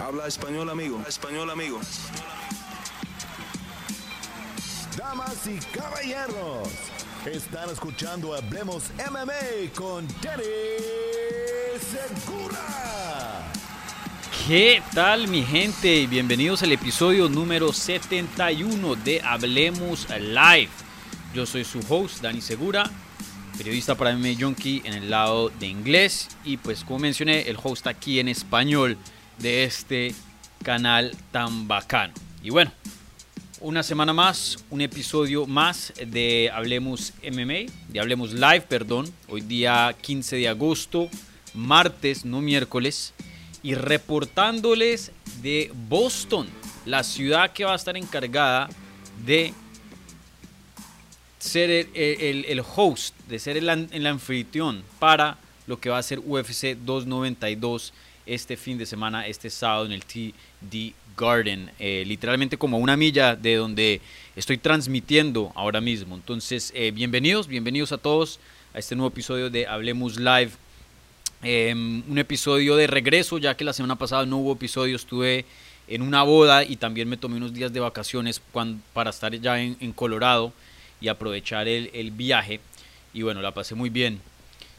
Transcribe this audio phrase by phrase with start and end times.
[0.00, 1.02] Habla español, amigo.
[1.06, 1.78] Español, amigo.
[4.96, 6.68] Damas y caballeros,
[7.26, 10.42] están escuchando Hablemos MMA con Danny
[11.78, 13.52] Segura.
[14.46, 16.06] ¿Qué tal mi gente?
[16.06, 20.70] Bienvenidos al episodio número 71 de Hablemos Live.
[21.34, 22.90] Yo soy su host, Dani Segura,
[23.58, 27.86] periodista para MMA Junkie en el lado de inglés y pues como mencioné, el host
[27.86, 28.96] aquí en español
[29.40, 30.14] de este
[30.62, 32.12] canal tan bacano.
[32.42, 32.72] Y bueno,
[33.60, 39.12] una semana más, un episodio más de Hablemos MMA, de Hablemos Live, perdón.
[39.28, 41.08] Hoy día 15 de agosto,
[41.54, 43.14] martes, no miércoles.
[43.62, 46.48] Y reportándoles de Boston,
[46.86, 48.68] la ciudad que va a estar encargada
[49.24, 49.52] de
[51.38, 56.76] ser el, host, de ser el, el anfitrión para lo que va a ser UFC
[56.76, 57.92] 292
[58.30, 63.34] este fin de semana, este sábado en el TD Garden, eh, literalmente como una milla
[63.34, 64.00] de donde
[64.36, 66.14] estoy transmitiendo ahora mismo.
[66.14, 68.38] Entonces, eh, bienvenidos, bienvenidos a todos
[68.72, 70.52] a este nuevo episodio de Hablemos Live.
[71.42, 75.44] Em, un episodio de regreso, ya que la semana pasada no hubo episodio, estuve
[75.88, 78.40] en una boda y también me tomé unos días de vacaciones
[78.92, 80.52] para estar ya en, Colorado
[81.00, 82.60] y aprovechar el, el viaje.
[83.12, 84.20] Y bueno, la pasé muy bien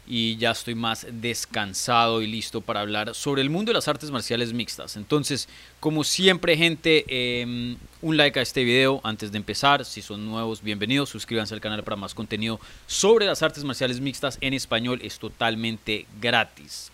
[0.06, 4.10] y ya estoy más descansado y listo para hablar sobre el mundo de las artes
[4.10, 4.96] marciales mixtas.
[4.96, 9.84] Entonces, como siempre, gente, em, un like a este video antes de empezar.
[9.84, 11.10] Si son nuevos, bienvenidos.
[11.10, 15.00] Suscríbanse al canal para más contenido sobre las artes marciales mixtas en español.
[15.02, 16.90] Es totalmente gratis.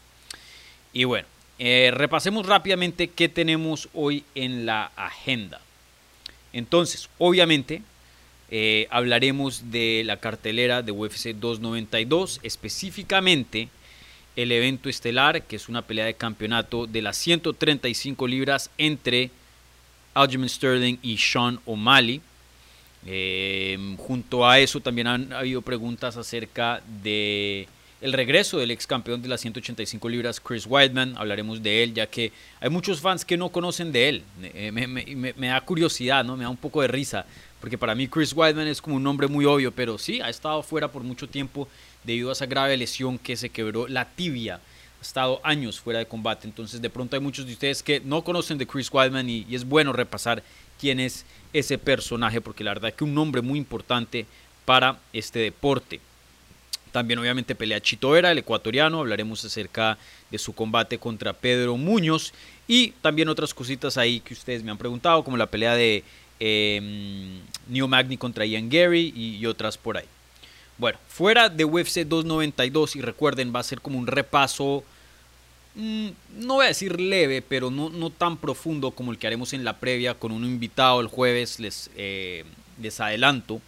[0.92, 1.27] Y bueno,
[1.59, 5.61] eh, repasemos rápidamente qué tenemos hoy en la agenda.
[6.53, 7.83] Entonces, obviamente,
[8.50, 13.68] eh, hablaremos de la cartelera de UFC 292, específicamente
[14.36, 19.30] el evento estelar, que es una pelea de campeonato de las 135 libras entre
[20.14, 22.20] Aljamain Sterling y Sean O'Malley.
[23.06, 27.68] Eh, junto a eso también han habido preguntas acerca de
[28.00, 31.17] el regreso del ex campeón de las 185 libras, Chris Weidman.
[31.17, 34.23] Hablaremos de él, ya que hay muchos fans que no conocen de él.
[34.42, 36.36] Eh, me, me, da curiosidad, ¿no?
[36.36, 37.27] me da un poco de risa
[37.61, 40.63] porque para mí Chris Weidman es como un nombre muy obvio, pero sí, ha estado
[40.63, 41.69] fuera por mucho tiempo
[42.05, 44.61] debido a esa grave lesión que se quebró la tibia.
[45.01, 48.23] Ha estado años fuera de combate, entonces de pronto hay muchos de ustedes que no
[48.23, 50.42] conocen de Chris Weidman y, es bueno repasar
[50.80, 54.27] quién es ese personaje, porque la verdad que un nombre muy importante
[54.64, 56.01] para este deporte.
[56.92, 59.98] También obviamente pelea Chito Vera, el ecuatoriano, hablaremos acerca
[60.30, 62.33] de su combate contra Pedro Muñoz
[62.67, 66.02] y también otras cositas ahí que ustedes me han preguntado, como la pelea de
[66.40, 70.06] eh, Neo Magni contra Ian Gary y, otras por ahí.
[70.78, 74.84] Bueno, fuera de UFC 292 y recuerden, va a ser como un repaso,
[75.74, 79.52] mm, no voy a decir leve, pero no, no, tan profundo como el que haremos
[79.52, 82.44] en la previa con un invitado el jueves, les, eh,
[82.80, 83.60] les adelanto.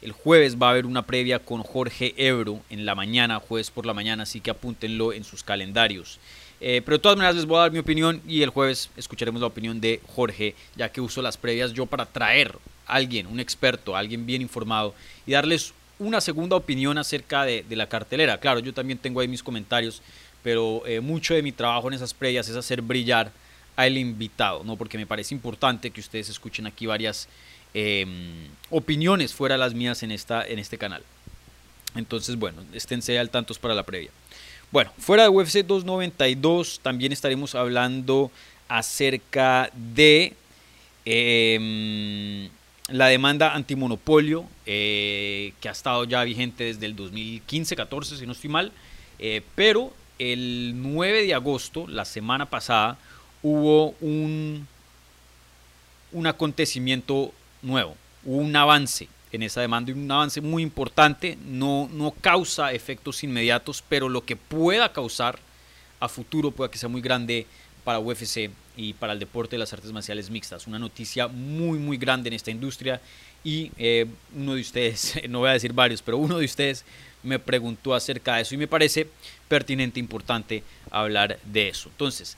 [0.00, 3.84] El jueves va a haber una previa con Jorge Ebro en la mañana, jueves por
[3.84, 6.20] la mañana, así que apúntenlo en sus calendarios.
[6.60, 9.40] Eh, pero de todas maneras les voy a dar mi opinión y el jueves escucharemos
[9.40, 13.38] la opinión de Jorge, ya que uso las previas yo para traer a alguien, un
[13.38, 14.94] experto, alguien bien informado
[15.26, 18.38] y darles una segunda opinión acerca de, la cartelera.
[18.38, 20.02] Claro, yo también tengo ahí mis comentarios,
[20.42, 23.30] pero eh, mucho de mi trabajo en esas previas es hacer brillar
[23.76, 24.76] al invitado, ¿no?
[24.76, 27.28] porque me parece importante que ustedes escuchen aquí varias
[27.74, 31.02] em, opiniones fuera de las mías en, esta, en este canal.
[31.94, 34.10] Entonces, bueno, esténse al tantos para la previa.
[34.70, 38.30] Bueno, fuera de UFC 292 también estaremos hablando
[38.68, 40.34] acerca de
[41.06, 42.50] em,
[42.88, 48.50] la demanda antimonopolio eh, que ha estado ya vigente desde el 2015-14, si no estoy
[48.50, 48.72] mal,
[49.18, 52.98] eh, pero el 9 de agosto, la semana pasada,
[53.42, 54.68] hubo un,
[56.12, 61.38] un acontecimiento nuevo, un avance en esa demanda un avance muy importante.
[61.46, 65.38] No, no causa efectos inmediatos, pero lo que pueda causar
[66.00, 67.46] a futuro puede que sea muy grande
[67.84, 70.66] para UFC y para el deporte de las artes marciales mixtas.
[70.66, 73.00] Una noticia muy, muy grande en esta industria
[73.42, 76.84] y eh, uno de ustedes, no voy a decir varios, pero uno de ustedes
[77.22, 79.08] me preguntó acerca de eso y me parece
[79.48, 81.88] pertinente, importante hablar de eso.
[81.88, 82.36] Entonces,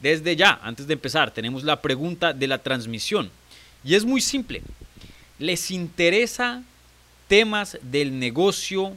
[0.00, 3.30] desde ya, antes de empezar, tenemos la pregunta de la transmisión
[3.84, 4.62] y es muy simple
[5.40, 6.62] les interesa
[7.26, 8.94] temas del negocio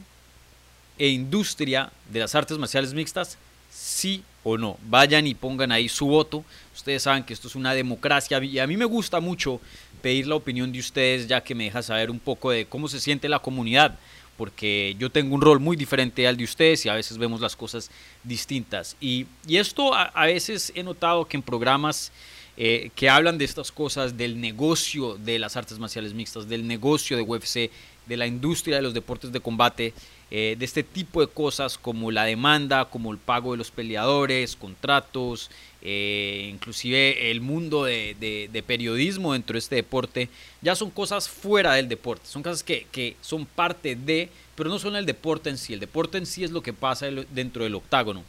[0.98, 3.38] e industria de las artes marciales mixtas,
[3.70, 4.76] sí o no.
[4.86, 6.44] Vayan y pongan ahí su voto.
[6.74, 9.60] Ustedes saben que esto es una democracia y a mí me gusta mucho
[10.02, 13.00] pedir la opinión de ustedes ya que me deja saber un poco de cómo se
[13.00, 13.98] siente la comunidad.
[14.36, 17.54] porque yo tengo un rol muy diferente al de ustedes y a veces vemos las
[17.54, 17.88] cosas
[18.24, 18.96] distintas.
[19.00, 22.10] Y, esto a, veces he notado que en programas
[22.56, 27.16] eh, que hablan de estas cosas, del negocio de las artes marciales mixtas, del negocio
[27.16, 27.70] de UFC,
[28.06, 29.92] de la industria de los deportes de combate,
[30.30, 34.56] eh, de este tipo de cosas como la demanda, como el pago de los peleadores,
[34.56, 35.50] contratos,
[35.82, 40.28] eh, inclusive el mundo de, periodismo dentro de este deporte,
[40.62, 44.96] ya son cosas fuera del deporte, son cosas que, son parte de, pero no son
[44.96, 48.24] el deporte en sí, el deporte en sí es lo que pasa dentro del octágono.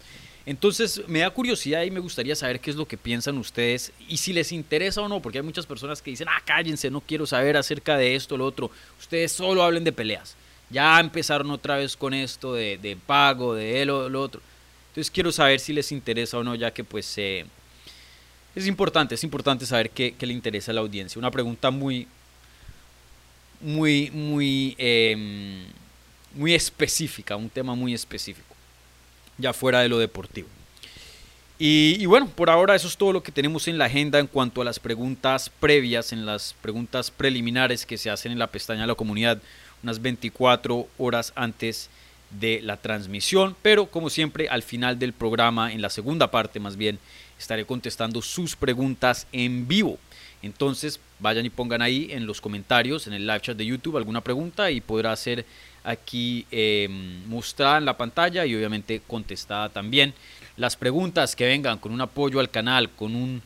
[0.46, 4.18] Entonces me da curiosidad y me gustaría saber qué es lo que piensan ustedes y
[4.18, 7.26] si les interesa o no, porque hay muchas personas que dicen, ah, cállense, no quiero
[7.26, 8.70] saber acerca de esto, lo otro,
[9.00, 10.36] ustedes solo hablen de peleas.
[10.70, 14.42] Ya empezaron otra vez con esto de, pago, de lo, lo otro.
[14.90, 17.46] Entonces quiero saber si les interesa o no, ya que pues eh,
[18.56, 21.20] es importante, es importante saber qué, le interesa a la audiencia.
[21.20, 22.08] Una pregunta muy,
[23.60, 25.66] muy, muy, em,
[26.34, 28.55] muy específica, un tema muy específico,
[29.38, 30.48] ya fuera de lo deportivo.
[31.58, 34.62] Y, bueno, por ahora eso es todo lo que tenemos en la agenda en cuanto
[34.62, 38.88] a las preguntas previas, en las preguntas preliminares que se hacen en la pestaña de
[38.88, 39.40] la comunidad
[39.82, 41.90] unas 24 horas antes
[42.32, 46.76] de la transmisión, pero como siempre al final del programa, en la segunda parte más
[46.76, 47.00] bien,
[47.40, 49.98] estaré contestando sus preguntas en vivo.
[50.42, 54.22] Entonces vayan y pongan ahí en los comentarios, en el live chat de YouTube alguna
[54.22, 55.46] pregunta y podrá ser
[55.86, 60.14] aquí em, mostrada en la pantalla y obviamente contestada también.
[60.58, 63.42] Las preguntas que vengan con un apoyo al canal, con un...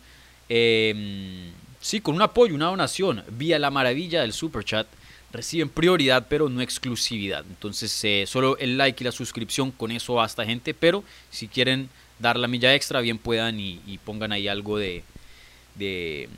[0.48, 1.52] Em,
[1.82, 4.88] sí, con un apoyo, una donación vía la maravilla del super chat
[5.32, 7.46] reciben prioridad, pero no exclusividad.
[7.48, 10.74] Entonces, eh, solo el like y la suscripción, con eso basta, gente.
[10.74, 11.90] Pero si quieren
[12.20, 15.04] dar la milla extra, bien puedan y, pongan ahí algo de,
[15.76, 16.30] de,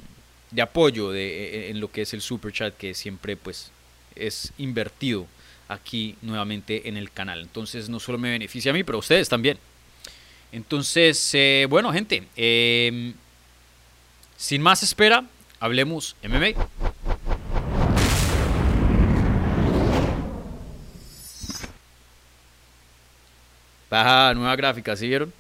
[0.62, 3.72] apoyo de, en lo que es el super chat, que siempre pues
[4.16, 5.26] es invertido
[5.72, 7.42] aquí nuevamente en el canal.
[7.42, 9.58] Entonces, no solo me beneficia a mí, pero a ustedes también.
[10.52, 13.14] Entonces, eh, bueno, gente, em,
[14.36, 15.24] sin más espera,
[15.60, 16.60] hablemos MMA.
[23.90, 25.34] Baja nueva gráfica, ¿sí vieron?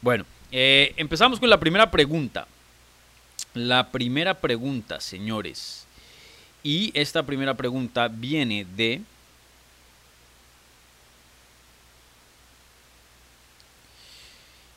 [0.00, 2.46] Bueno, eh, empezamos con la primera pregunta.
[3.52, 5.86] La primera pregunta, señores.
[6.62, 9.02] Y esta primera pregunta viene de...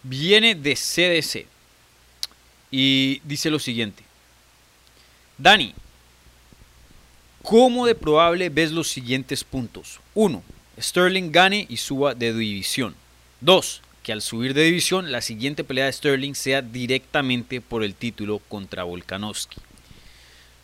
[0.03, 1.45] Viene de CDC.
[2.71, 4.03] Y dice lo siguiente.
[5.37, 5.73] Dani,
[7.43, 9.99] ¿cómo de probable ves los siguientes puntos?
[10.13, 10.43] Uno,
[10.79, 12.95] Sterling gane y suba de división.
[13.41, 13.81] 2.
[14.03, 18.39] Que al subir de división, la siguiente pelea de Sterling sea directamente por el título
[18.47, 19.57] contra Volkanovski.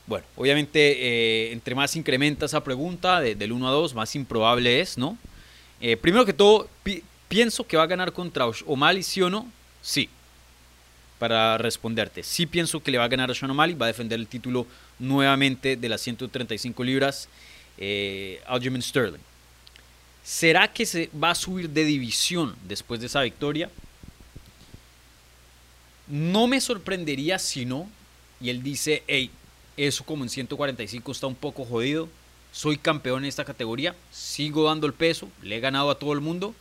[0.08, 4.98] Bueno, obviamente, eh, entre más incrementa esa pregunta, del 1 a 2, más improbable es,
[4.98, 5.18] ¿no?
[5.82, 6.70] Eh, primero que todo,
[7.28, 9.50] pienso que va a ganar contra O'Malley, ¿sí o no?
[9.82, 10.10] Sí.
[11.20, 14.20] Para responderte, sí pienso que le va a ganar a Sean O'Malley, va a defender
[14.20, 14.68] el título
[15.00, 17.28] nuevamente de las 135 libras,
[17.78, 19.20] eh, Aljamain Sterling.
[20.28, 23.70] ¿Será que se va a subir de división después de esa victoria?
[26.08, 27.90] No me sorprendería si no.
[28.42, 29.32] Y él dice, hey,
[29.78, 32.10] eso como en 145 está un poco jodido.
[32.52, 33.96] Soy campeón en esta categoría.
[34.12, 35.30] Sigo dando el peso.
[35.42, 36.54] Le he ganado a todo el mundo.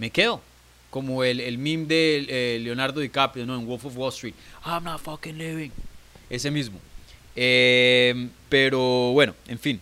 [0.00, 0.40] Me quedo.
[0.88, 3.54] Como el, el meme de eh, Leonardo DiCaprio, ¿no?
[3.54, 4.34] En Wolf of Wall Street.
[4.64, 5.70] I'm not fucking living.
[6.30, 6.80] Ese mismo.
[7.36, 9.78] Eh, pero bueno, en fin.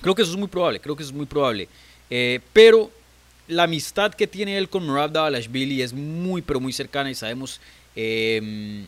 [0.00, 0.80] Creo que eso es muy probable.
[0.80, 1.68] Creo que eso es muy probable.
[2.08, 2.90] Eh, pero
[3.48, 7.60] la amistad que tiene él con Murad Davalashvili es muy, pero muy cercana y sabemos,
[7.94, 8.86] em,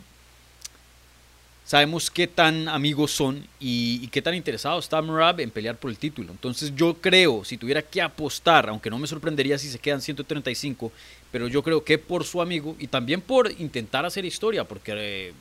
[1.70, 5.98] sabemos qué tan amigos son y, qué tan interesado está Murad en pelear por el
[5.98, 6.32] título.
[6.32, 10.90] Entonces yo creo, si tuviera que apostar, aunque no me sorprendería si se quedan 135,
[11.30, 15.32] pero yo creo que por su amigo y también por intentar hacer historia, porque eh,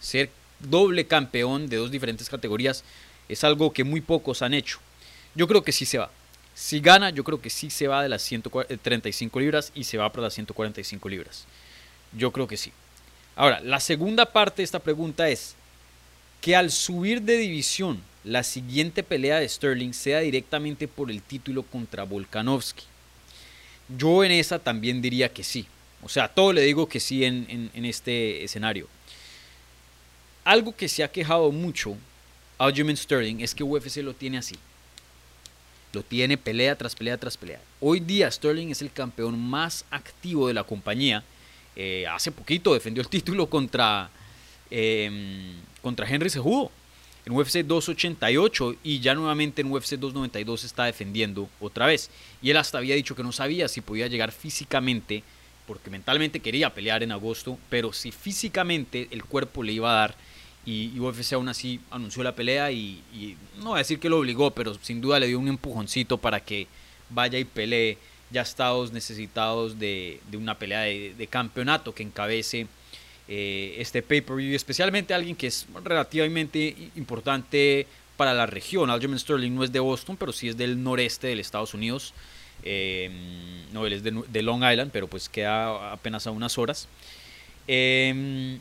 [0.00, 0.28] ser
[0.58, 2.82] doble campeón de dos diferentes categorías
[3.28, 4.80] es algo que muy pocos han hecho.
[5.36, 6.10] Yo creo que sí se va.
[6.56, 10.10] Si gana, yo creo que sí se va de las 135 libras y se va
[10.10, 11.44] para las 145 libras.
[12.10, 12.72] Yo creo que sí.
[13.36, 15.54] Ahora, la segunda parte de esta pregunta es
[16.40, 21.62] que al subir de división, la siguiente pelea de Sterling sea directamente por el título
[21.62, 22.84] contra Volkanovski.
[23.96, 25.66] Yo en esa también diría que sí.
[26.02, 28.88] O sea, todo le digo que sí en, en este escenario.
[30.44, 31.96] Algo que se ha quejado mucho
[32.58, 34.56] Aljamain Sterling es que UFC lo tiene así.
[35.92, 37.60] Lo tiene pelea tras pelea tras pelea.
[37.80, 41.22] Hoy día Sterling es el campeón más activo de la compañía.
[41.74, 44.10] Eh, hace poquito defendió el título contra,
[44.70, 46.70] em, contra Henry Sejudo.
[47.24, 52.08] en UFC 288 y ya nuevamente en UFC 292 está defendiendo otra vez.
[52.40, 55.24] Y él hasta había dicho que no sabía si podía llegar físicamente,
[55.66, 60.14] porque mentalmente quería pelear en agosto, pero si físicamente el cuerpo le iba a dar.
[60.64, 63.02] Y, UFC aún así anunció la pelea y,
[63.58, 66.40] no voy a decir que lo obligó, pero sin duda le dio un empujoncito para
[66.40, 66.66] que
[67.10, 67.98] vaya y pelee
[68.30, 72.66] ya estados necesitados de, una pelea de, campeonato que encabece
[73.28, 78.90] eh, este pay-per-view, especialmente alguien que es relativamente importante para la región.
[78.90, 82.14] Aljamain Sterling no es de Boston, pero sí es del noreste del Estados Unidos.
[82.62, 83.10] Eh,
[83.72, 86.88] no, él es de, Long Island, pero pues queda apenas a unas horas.
[87.68, 88.58] Eh,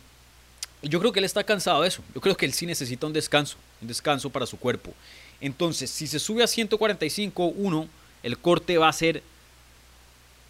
[0.82, 2.04] yo creo que él está cansado de eso.
[2.14, 4.94] Yo creo que él sí necesita un descanso, un descanso para su cuerpo.
[5.42, 7.88] Entonces, si se sube a 145, uno,
[8.24, 9.24] el corte va a ser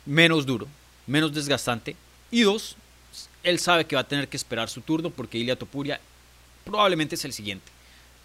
[0.06, 0.68] menos duro,
[1.08, 1.96] menos desgastante.
[2.32, 2.76] Y dos,
[3.46, 6.00] él sabe que va a tener que esperar su turno porque Ilia Topuria
[6.66, 7.72] probablemente es el siguiente.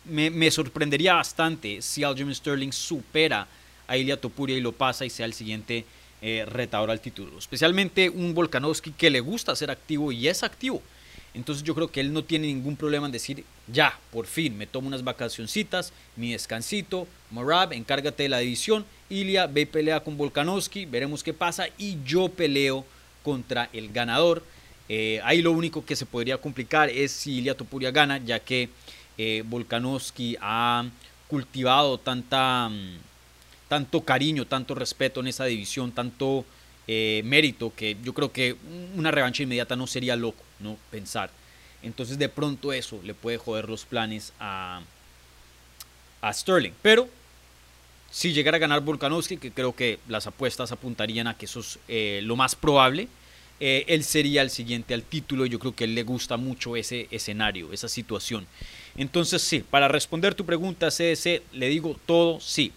[0.04, 3.46] Me, sorprendería bastante si Aljamain Sterling supera
[3.86, 5.84] a Ilia Topuria y lo pasa y sea el siguiente
[6.22, 7.38] eh, retador al título.
[7.38, 10.82] Especialmente un Volkanovski que le gusta ser activo y es activo.
[11.34, 14.66] Entonces yo creo que él no tiene ningún problema en decir, ya, por fin, me
[14.66, 20.16] tomo unas vacacioncitas, mi descansito, Morab, encárgate de la división, Ilia, ve y pelea con
[20.16, 22.84] Volkanovski, veremos qué pasa, y yo peleo
[23.22, 24.42] contra el ganador.
[24.92, 28.68] Eh, ahí lo único que se podría complicar es si Ilia Topuria gana, ya que
[29.16, 30.84] eh, Volkanovski ha
[31.28, 32.98] cultivado tanta, mm,
[33.68, 36.44] tanto cariño, tanto respeto en esa división, tanto
[36.88, 38.56] eh, mérito, que yo creo que
[38.96, 40.76] una revancha inmediata no sería loco, ¿no?
[40.90, 41.30] Pensar.
[41.84, 44.80] Entonces de pronto eso le puede joder los planes a,
[46.20, 46.72] a Sterling.
[46.82, 47.08] Pero
[48.10, 51.78] si llegara a ganar Volkanovski, que creo que las apuestas apuntarían a que eso es
[51.86, 53.06] eh, lo más probable,
[53.60, 55.46] eh, él sería el siguiente al título.
[55.46, 58.46] Yo creo que él le gusta mucho ese escenario, esa situación.
[58.96, 62.72] Entonces sí, para responder tu pregunta, CDC, le digo todo sí.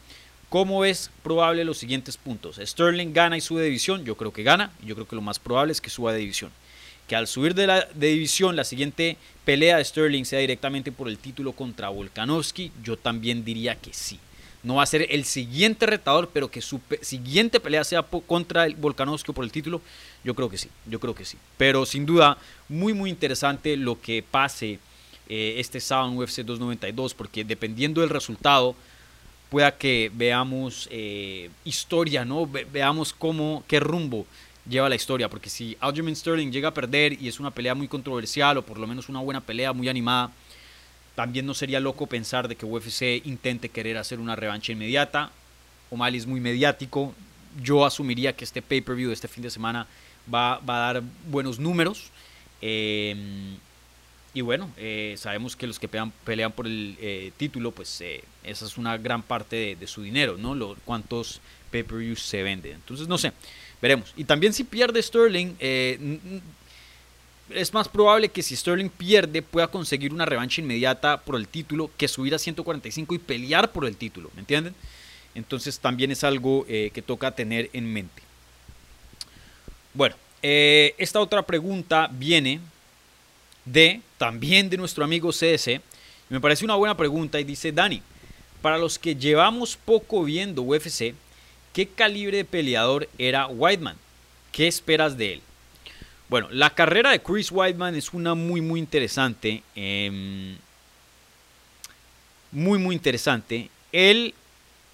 [0.49, 2.59] ¿Cómo es probable los siguientes puntos?
[2.63, 5.21] Sterling gana y sube de división, yo creo que gana, y yo creo que lo
[5.23, 6.51] más probable es que suba de división.
[7.07, 11.17] Que al subir de, la, división la siguiente pelea de Sterling sea directamente por el
[11.17, 14.19] título contra Volkanovski, yo también diría que sí.
[14.63, 18.75] No va a ser el siguiente retador, pero que su siguiente pelea sea contra el
[18.75, 19.81] Volkanovski por el título,
[20.23, 21.37] yo creo que sí, yo creo que sí.
[21.57, 22.37] Pero sin duda,
[22.69, 24.79] muy muy interesante lo que pase
[25.27, 28.75] eh, este sábado en UFC 292, porque dependiendo del resultado,
[29.49, 32.47] pueda que veamos eh, historia, ¿no?
[32.47, 34.25] veamos cómo, qué rumbo
[34.67, 37.87] lleva la historia, porque si Aljamain Sterling llega a perder y es una pelea muy
[37.87, 40.31] controversial o por lo menos una buena pelea muy animada,
[41.15, 45.31] también no sería loco pensar de que UFC intente querer hacer una revancha inmediata.
[45.91, 47.13] O'Malley es muy mediático.
[47.61, 49.85] Yo asumiría que este pay-per-view de este fin de semana
[50.33, 52.09] va, va a dar buenos números.
[52.61, 53.15] Eh,
[54.33, 58.01] y bueno, eh, sabemos que los que pelean, por el eh, título, pues
[58.43, 60.55] esa es una gran parte de, su dinero, ¿no?
[60.55, 62.73] Lo, cuántos pay-per-views se venden.
[62.73, 63.31] Entonces, no sé,
[63.79, 64.11] veremos.
[64.17, 65.53] Y también si pierde Sterling,
[67.55, 71.89] es más probable que si Sterling pierde pueda conseguir una revancha inmediata por el título
[71.97, 74.75] que subir a 145 y pelear por el título, ¿me entienden?
[75.35, 78.21] Entonces también es algo que toca tener en mente.
[79.93, 82.59] Bueno, esta otra pregunta viene
[83.65, 85.79] de también de nuestro amigo CS.
[86.29, 88.01] Me parece una buena pregunta y dice Dani,
[88.61, 91.13] para los que llevamos poco viendo UFC,
[91.73, 93.97] ¿qué calibre de peleador era Whiteman?
[94.51, 95.41] ¿Qué esperas de él?
[96.33, 99.61] Bueno, la carrera de Chris Whiteman es una muy muy interesante.
[99.75, 100.57] Em,
[102.51, 103.69] muy muy interesante.
[103.91, 104.33] Él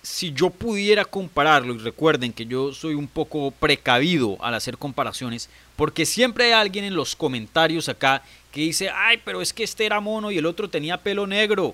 [0.02, 5.50] si yo pudiera compararlo, y recuerden que yo soy un poco precavido al hacer comparaciones,
[5.78, 9.86] porque siempre hay alguien en los comentarios acá que dice, ay, pero es que este
[9.86, 11.74] era mono y el otro tenía pelo negro.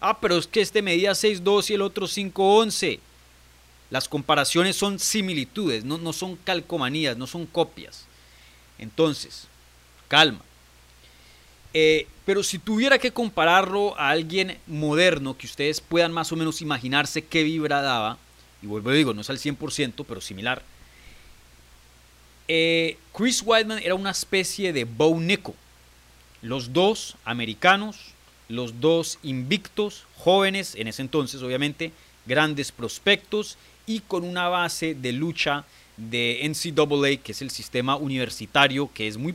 [0.00, 2.98] Ah, pero es que este medía 6'2 y el otro 5'11.
[3.92, 8.06] Las comparaciones son similitudes, no, no son calcomanías, no son copias.
[8.78, 9.48] Entonces,
[10.08, 10.40] calma.
[11.74, 16.62] Eh, pero si tuviera que compararlo a alguien moderno, que ustedes puedan más o menos
[16.62, 18.16] imaginarse qué vibra daba,
[18.62, 20.62] y vuelvo a digo, no es al 100%, pero similar.
[22.48, 25.54] Eh, Chris Weidman era una especie de Bo Nico.
[26.40, 27.98] Los dos americanos,
[28.48, 31.92] los dos invictos, jóvenes en ese entonces, obviamente,
[32.24, 35.64] grandes prospectos y con una base de lucha
[35.96, 39.34] de NCAA, que es el sistema universitario, que es muy,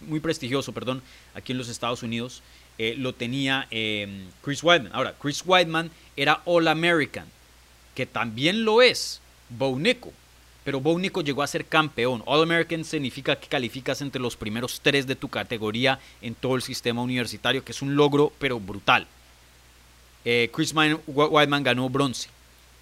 [0.00, 1.02] muy prestigioso perdón,
[1.34, 2.42] aquí en los Estados Unidos,
[2.78, 4.92] eh, lo tenía em, Chris Weidman.
[4.94, 7.26] Ahora, Chris Weidman era All American,
[7.94, 10.12] que también lo es Bo Nico,
[10.64, 12.22] pero Bo Nico llegó a ser campeón.
[12.26, 16.62] All American significa que calificas entre los primeros tres de tu categoría en todo el
[16.62, 19.06] sistema universitario, que es un logro, pero brutal.
[20.24, 22.28] Eh, Chris Whiteman ganó bronce.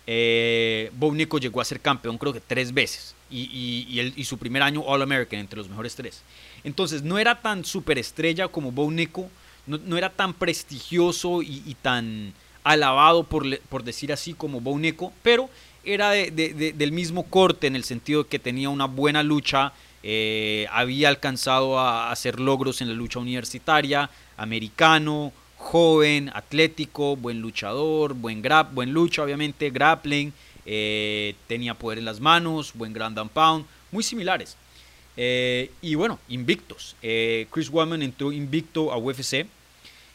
[0.09, 0.93] Eh,
[1.41, 5.59] llegó a ser campeón creo que tres veces y, su primer año All American entre
[5.59, 6.23] los mejores tres.
[6.65, 12.33] Entonces no era tan superestrella como Bo no, era tan prestigioso y, tan
[12.63, 14.79] alabado por, decir así como Bo
[15.23, 15.51] pero
[15.85, 19.73] era del mismo corte en el sentido de que tenía una buena lucha,
[20.03, 25.33] eh, había alcanzado a hacer logros en la lucha universitaria, americano,
[25.67, 30.33] joven, atlético, buen luchador, buen, grab, buen lucha obviamente, grappling,
[30.65, 34.57] eh, tenía poder en las manos, buen ground and pound, muy similares.
[35.17, 36.95] Eh, y bueno, invictos.
[37.01, 39.47] Chris Weidman entró invicto a UFC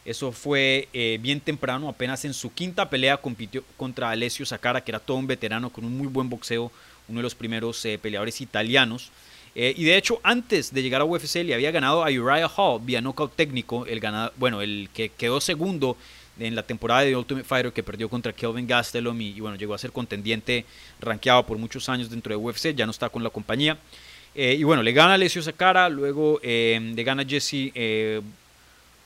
[0.04, 4.92] eso fue eh, bien temprano, apenas en su quinta pelea compitió contra Alessio Sakara, que
[4.92, 6.72] era todo un veterano con un muy buen boxeo,
[7.08, 9.12] uno de los primeros eh, peleadores italianos.
[9.56, 12.82] Eh, y de hecho, antes de llegar a UFC, le había ganado a Uriah Hall
[12.82, 15.98] vía knockout técnico, el ganado, bueno, el que quedó segundo
[16.40, 19.78] en la temporada de Ultimate Fighter que perdió contra Kelvin Gastelum y, bueno, llegó a
[19.78, 20.66] ser contendiente
[21.00, 23.78] rankeado por muchos años dentro de UFC, ya no está con la compañía.
[24.34, 27.72] y bueno, le gana Alessio Sakara, luego le gana Jesse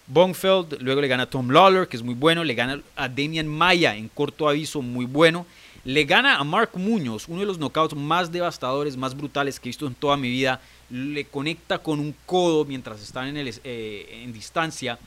[0.07, 3.95] Bongfeld, luego le gana Tom Lawler, que es muy bueno, le gana a Damian Maya
[3.95, 5.45] en corto aviso, muy bueno.
[5.85, 9.69] Le gana a Mark Muñoz, uno de los knockouts más devastadores, más brutales que he
[9.69, 10.59] visto en toda mi vida.
[10.89, 14.97] Le conecta con un codo mientras están en, el, eh, en distancia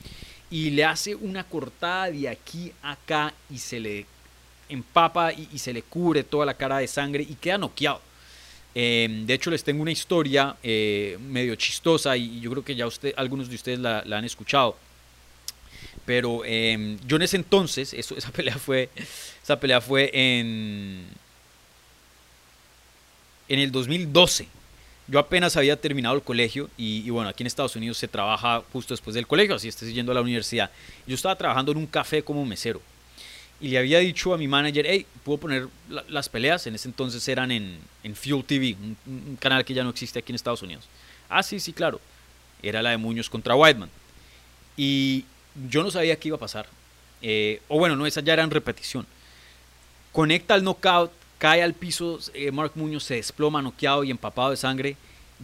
[0.52, 4.06] y le hace una cortada de aquí a acá y se le
[4.68, 8.00] empapa y, se le cubre toda la cara de sangre y queda noqueado.
[8.72, 12.86] Em, de hecho, les tengo una historia eh, medio chistosa y yo creo que ya
[12.86, 14.76] usted, algunos de ustedes la han escuchado.
[16.08, 18.88] Pero em, yo en ese entonces, eso, esa pelea fue,
[19.42, 21.04] esa pelea fue en,
[23.46, 24.48] en el 2012.
[25.06, 28.94] Yo apenas había terminado el colegio y, bueno, aquí en Estados Unidos se trabaja justo
[28.94, 30.70] después del colegio, así estás yendo a la universidad.
[31.06, 32.80] Yo estaba trabajando en un café como mesero
[33.60, 35.68] y le había dicho a mi manager, hey, ¿puedo poner
[36.08, 36.66] las peleas?
[36.66, 40.20] En ese entonces eran en, en Fuel TV, un, un, canal que ya no existe
[40.20, 40.88] aquí en Estados Unidos.
[41.28, 42.00] Ah, sí, sí, claro.
[42.62, 43.90] Era la de Muñoz contra Whiteman.
[44.74, 45.26] Y
[45.68, 46.66] yo no sabía qué iba a pasar.
[47.22, 49.06] Eh, o bueno, no, esa ya era en repetición.
[50.12, 54.56] Conecta el knockout, cae al piso, eh, Mark Muñoz se desploma noqueado y empapado de
[54.56, 54.96] sangre.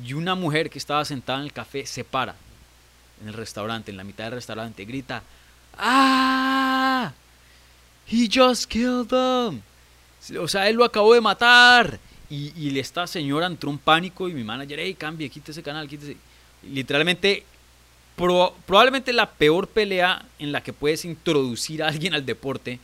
[0.05, 2.35] Y una mujer que estaba sentada en el café se para
[3.21, 5.23] en el restaurante, en la mitad del restaurante, grita,
[5.77, 7.13] ¡Ah!
[8.07, 9.63] He just killed them.
[10.39, 11.99] O sea, él lo acabó de matar.
[12.31, 16.17] Y, y esta señora entró en pánico y mi manager, hey, cambie, quítese canal, quítese.
[16.63, 17.45] Literalmente
[18.17, 22.79] probablemente la peor pelea en la que puedes introducir a alguien al deporte.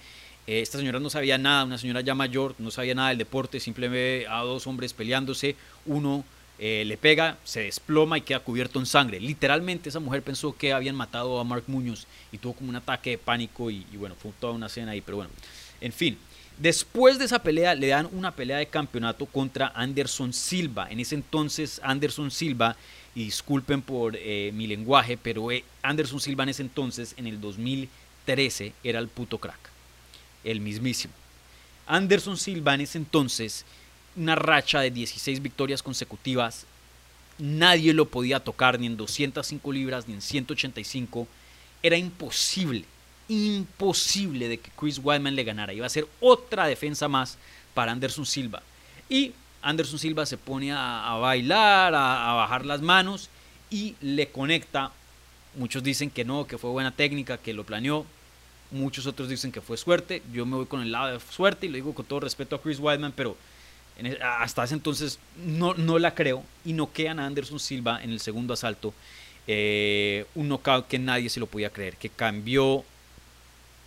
[0.47, 3.61] Eh, esta señora no sabía nada, una señora ya mayor, no sabía nada del deporte,
[3.61, 5.55] simplemente a dos hombres peleándose,
[5.87, 6.25] uno
[6.59, 9.21] eh, le pega, se desploma y queda cubierto en sangre.
[9.21, 13.11] Literalmente esa mujer pensó que habían matado a Mark Muñoz y tuvo como un ataque
[13.11, 15.31] de pánico y, y bueno, fue toda una escena ahí, pero bueno,
[15.81, 16.19] en fin.
[16.59, 20.88] Después de esa pelea le dan una pelea de campeonato contra Anderson Silva.
[20.90, 22.77] En ese entonces Anderson Silva
[23.14, 27.40] y disculpen por eh, mi lenguaje, pero eh, Anderson Silva en ese entonces, en el
[27.40, 29.59] 2013, era el puto crack,
[30.44, 31.14] el mismísimo.
[31.87, 33.64] Anderson Silva en ese entonces,
[34.16, 36.66] una racha de 16 victorias consecutivas,
[37.38, 41.27] nadie lo podía tocar ni en 205 libras ni en 185,
[41.83, 42.85] era imposible,
[43.29, 47.38] imposible de que Chris Weidman le ganara, iba a ser otra defensa más
[47.75, 48.62] para Anderson Silva.
[49.09, 53.29] Y Anderson Silva se pone a, bailar, a, bajar las manos
[53.70, 54.92] y le conecta.
[55.55, 58.07] Muchos dicen que no, que fue buena técnica, que lo planeó.
[58.70, 60.23] Muchos otros dicen que fue suerte.
[60.33, 62.62] Yo me voy con el lado de suerte y lo digo con todo respeto a
[62.62, 63.37] Chris Weidman, pero
[63.99, 66.44] e, hasta ese entonces no, no la creo.
[66.64, 68.94] Y noquean a Anderson Silva en el segundo asalto.
[69.46, 72.85] Eh, un knockout que nadie se lo podía creer, que cambió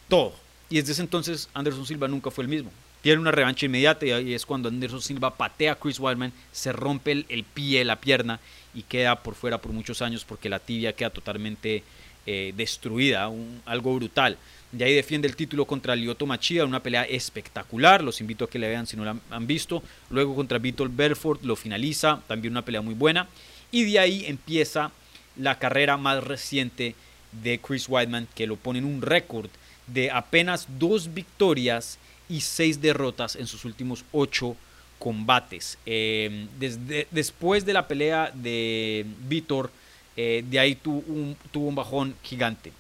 [0.10, 0.36] todo.
[0.70, 2.72] Y desde ese entonces Anderson Silva nunca fue el mismo
[3.04, 7.12] tiene una revancha inmediata y es cuando Anderson Silva patea a Chris Wildman, se rompe
[7.12, 8.40] el, pie, la pierna
[8.74, 11.84] y queda por fuera por muchos años porque la tibia queda totalmente
[12.26, 13.30] eh, destruida,
[13.66, 14.38] algo brutal.
[14.72, 18.58] De ahí defiende el título contra Lyoto Machida, una pelea espectacular, los invito a que
[18.58, 19.84] la vean si no la han visto.
[20.10, 23.28] Luego contra Vitor Belfort lo finaliza, también una pelea muy buena.
[23.70, 24.92] Y de ahí empieza
[25.36, 26.96] la carrera más reciente
[27.34, 29.50] de Chris Weidman, que lo pone en un récord
[29.88, 34.56] de apenas dos victorias y seis derrotas en sus últimos ocho
[35.00, 35.78] combates.
[35.86, 39.70] Em, desde, después de la pelea de Vitor,
[40.16, 42.72] eh, de ahí tuvo un, bajón gigante.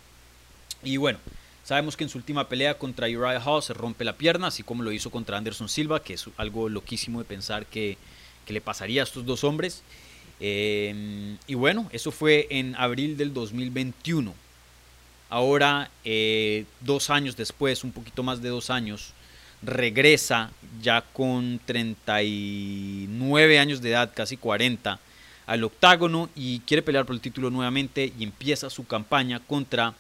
[0.84, 1.19] Y bueno,
[1.63, 4.84] sabemos que en su última pelea contra Uriah Hall se rompe la pierna, así como
[4.84, 7.97] lo hizo contra Anderson Silva, que es algo loquísimo de pensar que,
[8.47, 9.84] le pasaría a estos dos hombres.
[10.39, 14.34] Eh, y bueno, eso fue en abril del 2021.
[15.29, 19.13] Ahora, eh, dos años después, un poquito más de dos años,
[19.65, 24.99] regresa ya con 39 años de edad, casi 40,
[25.45, 29.93] al octágono y quiere pelear por el título nuevamente y empieza su campaña contra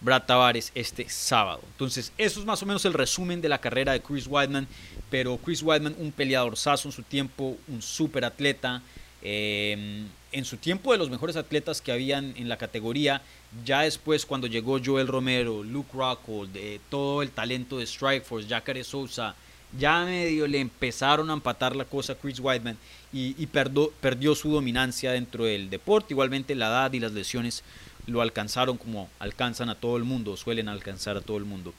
[0.00, 1.60] Brad Tavares este sábado.
[1.72, 4.66] Entonces, eso es más o menos el resumen de la carrera de Chris Weidman,
[5.10, 8.82] pero Chris Weidman, un peleador sazo en su tiempo, un super atleta,
[9.24, 13.22] eh, en su tiempo de los mejores atletas que habían en la categoría,
[13.64, 18.84] ya después cuando llegó Joel Romero, Luke Rockhold, de todo el talento de Strikeforce, Jacare
[18.84, 19.34] Sousa,
[19.78, 22.76] ya medio le empezaron a empatar la cosa a Chris Weidman
[23.12, 26.14] y, perdió su dominancia dentro del deporte.
[26.14, 27.62] Igualmente la edad y las lesiones
[28.06, 31.72] lo alcanzaron como alcanzan a todo el mundo, suelen alcanzar a todo el mundo.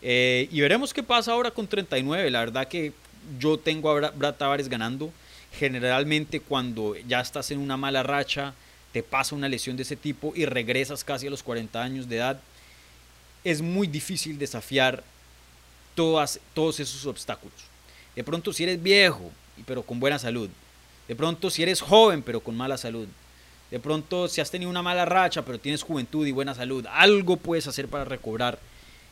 [0.00, 2.30] Eh, y veremos qué pasa ahora con 39.
[2.30, 2.92] La verdad que
[3.40, 5.12] yo tengo a Brad Tavares ganando.
[5.58, 8.54] Generalmente cuando ya estás en una mala racha,
[8.92, 12.16] te pasa una lesión de ese tipo y regresas casi a los 40 años de
[12.16, 12.40] edad,
[13.44, 15.04] es muy difícil desafiar
[15.94, 17.56] todas, todos esos obstáculos.
[18.14, 19.30] De pronto si eres viejo,
[19.66, 20.48] pero con buena salud.
[21.08, 23.06] De pronto si eres joven, pero con mala salud.
[23.70, 26.86] De pronto si has tenido una mala racha, pero tienes juventud y buena salud.
[26.90, 28.58] Algo puedes hacer para recobrar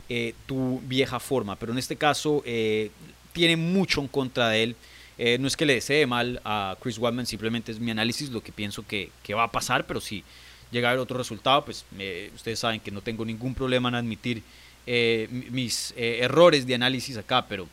[0.09, 1.57] eh, tu vieja forma.
[1.57, 2.90] Pero en este caso eh,
[3.33, 4.76] tiene mucho en contra de él.
[5.16, 8.42] Eh, no es que le desee mal a Chris Weidman, simplemente es mi análisis, lo
[8.42, 10.24] que pienso que, va a pasar, pero si
[10.70, 13.94] llega a haber otro resultado, pues eh, ustedes saben que no tengo ningún problema en
[13.94, 14.42] admitir
[14.87, 17.68] eh, mis errores de análisis acá, pero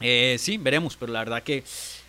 [0.00, 1.62] sí, veremos, pero la verdad que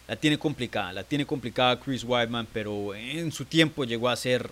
[0.07, 4.49] la tiene complicada, la tiene complicada Chris Weidman, pero en su tiempo llegó a ser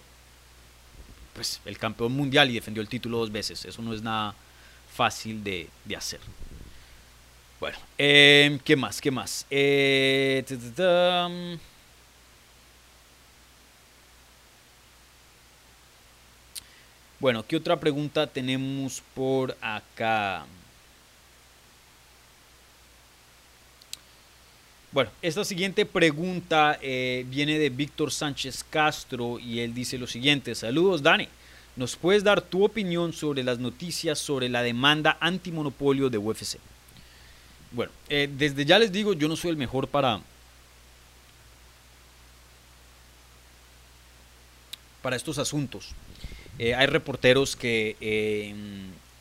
[1.34, 4.36] pues, el campeón mundial y defendió el título dos veces, eso no es nada
[4.94, 6.20] fácil de hacer.
[7.60, 9.02] Bueno, em, ¿qué más?
[9.02, 9.46] ¿Qué más?
[9.50, 10.46] Eh,
[17.20, 20.46] bueno, ¿qué otra pregunta tenemos por acá?
[24.92, 30.54] Bueno, esta siguiente pregunta eh, viene de Víctor Sánchez Castro y él dice lo siguiente,
[30.54, 31.28] saludos Dani,
[31.76, 36.60] ¿nos puedes dar tu opinión sobre las noticias sobre la demanda antimonopolio de UFC?
[37.72, 40.22] Bueno, eh, desde ya les digo, yo no soy el mejor para,
[45.02, 45.90] para estos asuntos.
[46.60, 48.56] Eh, hay reporteros que eh,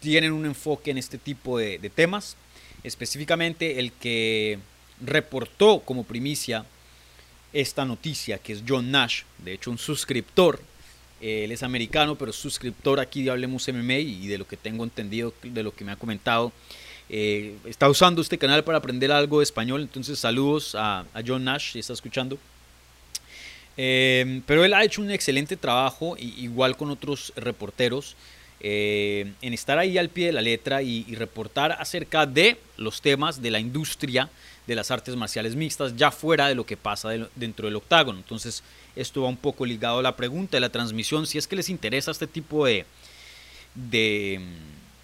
[0.01, 2.37] tienen un enfoque en este tipo de, temas,
[2.85, 4.59] específicamente el que
[5.01, 6.65] reportó como primicia
[7.53, 10.61] esta noticia, que es John Nash, de hecho un suscriptor,
[11.21, 15.33] él es americano, pero suscriptor aquí de Hablemos MMA y de lo que tengo entendido,
[15.43, 16.53] de lo que me ha comentado,
[17.09, 21.73] eh, está usando este canal para aprender algo de español, entonces saludos a, John Nash
[21.73, 22.39] si está escuchando.
[23.77, 28.17] Eh, pero él ha hecho un excelente trabajo, igual con otros reporteros,
[28.61, 33.43] eh, en estar ahí al pie de la letra y, reportar acerca de los temas
[33.43, 34.31] de la industria
[34.67, 38.19] de las artes marciales mixtas, ya fuera de lo que pasa dentro del octágono.
[38.19, 38.65] Entonces,
[38.97, 41.69] esto va un poco ligado a la pregunta de la transmisión, si es que les
[41.69, 42.87] interesa este tipo de,
[43.75, 44.41] de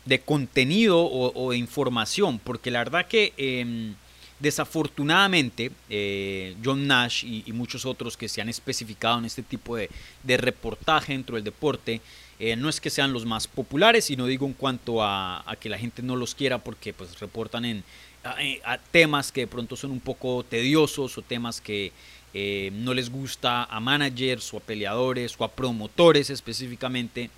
[0.05, 3.95] de contenido o, de información, porque la verdad que em,
[4.41, 9.89] desafortunadamente eh, John Nash y, muchos otros que se han especificado en este tipo de,
[10.37, 12.01] reportaje dentro del deporte,
[12.41, 15.79] eh, no es que sean los más populares, sino digo en cuanto a, que la
[15.79, 17.85] gente no los quiera porque pues reportan en
[18.25, 21.93] a, temas que de pronto son un poco tediosos o temas que
[22.35, 27.31] eh, no les gusta a managers o a peleadores o a promotores específicamente.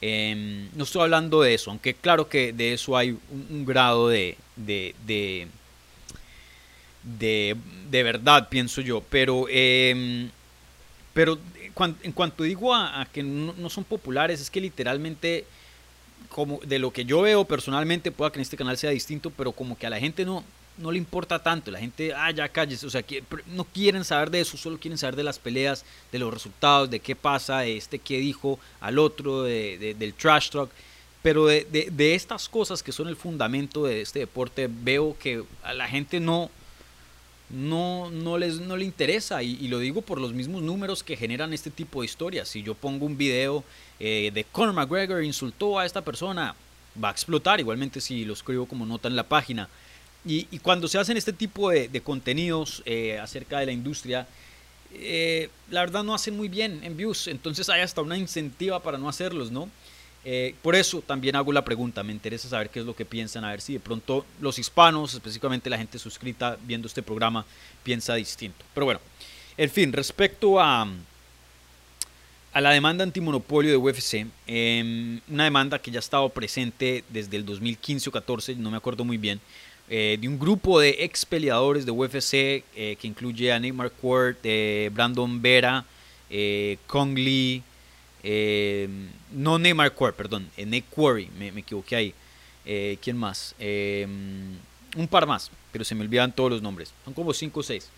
[0.00, 4.36] Em, no estoy hablando de eso, aunque claro que de eso hay un, grado de,
[4.56, 4.94] de,
[7.02, 7.56] de,
[8.02, 9.02] verdad, pienso yo.
[9.08, 10.30] Pero, em,
[11.14, 11.38] pero
[12.02, 15.46] en cuanto digo a, que no, no, son populares, es que literalmente,
[16.28, 19.52] como de lo que yo veo personalmente, pueda que en este canal sea distinto, pero
[19.52, 20.44] como que a la gente no,
[20.78, 21.70] no le importa tanto.
[21.70, 22.82] La gente, ah, ya calles.
[22.84, 23.04] O sea,
[23.46, 27.00] no quieren saber de eso, solo quieren saber de las peleas, de los resultados, de
[27.00, 30.70] qué pasa, de este qué dijo al otro, del trash talk.
[31.22, 35.88] Pero de, estas cosas que son el fundamento de este deporte, veo que a la
[35.88, 36.50] gente no,
[37.50, 39.42] no, no, les, no le interesa.
[39.42, 42.48] Y, lo digo por los mismos números que generan este tipo de historias.
[42.48, 43.64] Si yo pongo un video
[43.98, 46.54] eh, de Conor McGregor insultó a esta persona,
[47.02, 47.58] va a explotar.
[47.58, 49.68] Igualmente si lo escribo como nota en la página
[50.26, 54.26] y, cuando se hacen este tipo de, contenidos eh, acerca de la industria,
[54.92, 58.98] eh, la verdad no hacen muy bien en views, entonces hay hasta una incentiva para
[58.98, 59.68] no hacerlos, ¿no?
[60.24, 63.44] Eh, por eso también hago la pregunta, me interesa saber qué es lo que piensan,
[63.44, 67.46] a ver si de pronto los hispanos, específicamente la gente suscrita viendo este programa,
[67.84, 68.64] piensa distinto.
[68.74, 69.00] Pero bueno,
[69.56, 70.88] en fin, respecto a,
[72.52, 77.36] a la demanda antimonopolio de UFC, em, una demanda que ya ha estado presente desde
[77.36, 79.40] el 2015 o 14, no me acuerdo muy bien,
[79.88, 84.38] eh, de un grupo de ex peleadores de UFC eh, que incluye a Nate Marquardt,
[84.44, 85.84] eh, Brandon Vera,
[86.86, 87.62] Kong Lee,
[89.32, 92.14] no Nate Marquardt, perdón, Nate Quarry, me, me, equivoqué ahí.
[93.00, 93.54] ¿Quién más?
[93.60, 96.92] un par más, pero se me olvidan todos los nombres.
[97.04, 97.90] Son como 5 o 6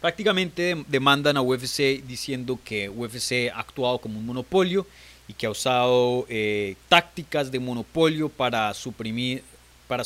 [0.00, 4.86] prácticamente demandan a UFC diciendo que UFC ha actuado como un monopolio
[5.28, 9.42] y que ha usado eh, tácticas de monopolio para suprimir,
[9.88, 10.04] para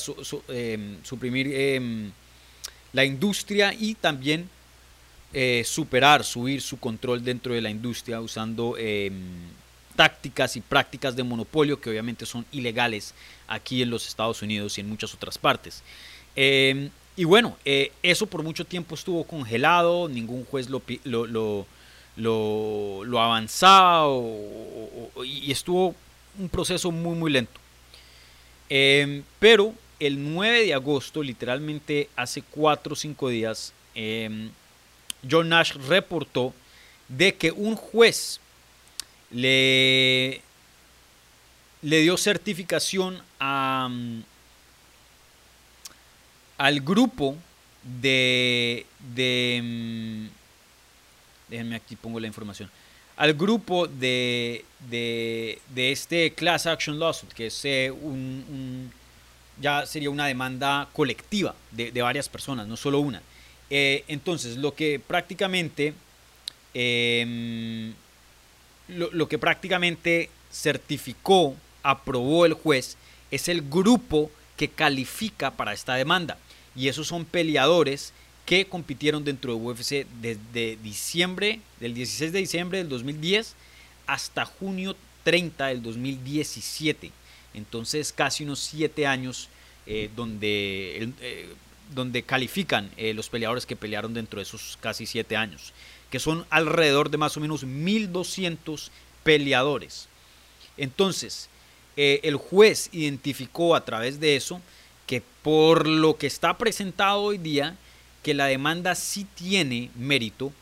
[0.48, 2.10] em, suprimir em,
[2.92, 4.48] la industria y también
[5.32, 9.12] eh, superar, subir su control dentro de la industria usando em,
[9.96, 13.14] tácticas y prácticas de monopolio que obviamente son ilegales
[13.46, 15.82] aquí en los Estados Unidos y en muchas otras partes.
[17.20, 21.66] Y bueno, eh, eso por mucho tiempo estuvo congelado, ningún juez lo, lo,
[22.16, 24.08] lo, avanzaba
[25.22, 25.94] y estuvo
[26.38, 27.59] un proceso muy, muy lento.
[28.70, 34.48] Em, pero el 9 de agosto, literalmente hace 4 o 5 días, eh,
[35.28, 36.54] John Nash reportó
[37.08, 38.40] de que un juez
[39.30, 40.40] le,
[41.82, 43.90] le dio certificación a,
[46.56, 47.36] al grupo
[47.82, 50.26] de, de mm,
[51.50, 52.70] déjenme aquí pongo la información,
[53.16, 58.90] al grupo de, de, este Class Action Lawsuit, que es eh, un,
[59.60, 63.22] ya sería una demanda colectiva de, varias personas, no solo una.
[63.68, 65.94] Eh, entonces, lo que prácticamente,
[66.74, 67.92] em,
[68.88, 72.96] lo, lo que prácticamente certificó, aprobó el juez,
[73.30, 76.36] es el grupo que califica para esta demanda
[76.74, 78.12] y esos son peleadores
[78.44, 83.54] que compitieron dentro de UFC desde diciembre, del 16 de diciembre del 2010
[84.10, 87.12] hasta junio 30 del 2017.
[87.54, 89.48] Entonces casi unos siete años
[89.86, 91.48] eh, donde, eh,
[91.94, 95.72] donde califican eh, los peleadores que pelearon dentro de esos casi siete años,
[96.10, 98.90] que son alrededor de más o menos 1.200
[99.22, 100.08] peleadores.
[100.76, 101.48] Entonces,
[101.96, 104.62] el juez identificó a través de eso
[105.06, 107.76] que por lo que está presentado hoy día,
[108.22, 110.52] que la demanda sí tiene mérito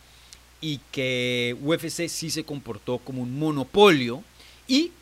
[0.61, 4.23] y que UFC sí se comportó como un monopolio
[4.67, 4.93] y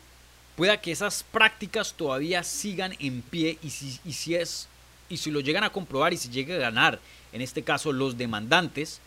[0.55, 4.67] pueda que esas prácticas todavía sigan en pie y si, y si es
[5.09, 6.99] y si lo llegan a comprobar y si llega a ganar,
[7.31, 8.99] en este caso los demandantes,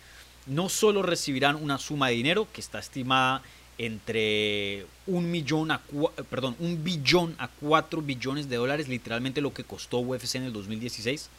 [0.46, 3.42] no solo recibirán una suma de dinero que está estimada
[3.76, 5.80] entre un millón a
[6.28, 10.52] perdón, un billón a cuatro billones de dólares, literalmente lo que costó UFC en el
[10.52, 11.30] 2016.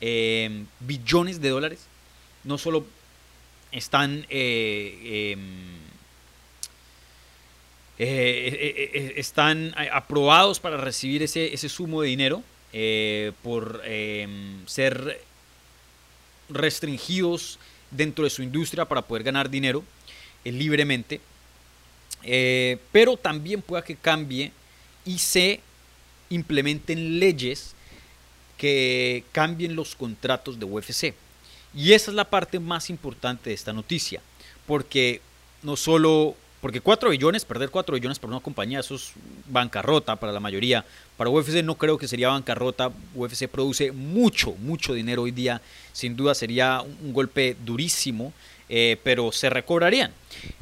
[0.00, 1.80] Em, billones de dólares.
[2.44, 2.86] No solo
[3.72, 5.40] están eh, em,
[7.98, 12.42] eh, eh, están aprobados para recibir ese, ese sumo de dinero
[13.42, 15.20] por em, ser
[16.48, 17.58] restringidos
[17.90, 19.84] dentro de su industria para poder ganar dinero
[20.44, 21.20] libremente
[22.92, 24.52] pero también pueda que cambie
[25.04, 25.60] y se
[26.30, 27.74] implementen leyes
[28.56, 31.14] que cambien los contratos de UFC.
[31.74, 34.20] Y esa es la parte más importante de esta noticia,
[34.66, 35.20] porque
[35.62, 39.12] no solo, porque 4 billones, perder 4 billones para una compañía, eso es
[39.46, 40.84] bancarrota para la mayoría.
[41.16, 45.60] Para UFC no creo que sería bancarrota, UFC produce mucho, mucho dinero hoy día,
[45.92, 48.32] sin duda sería un golpe durísimo
[48.72, 50.12] eh, pero se recobrarían.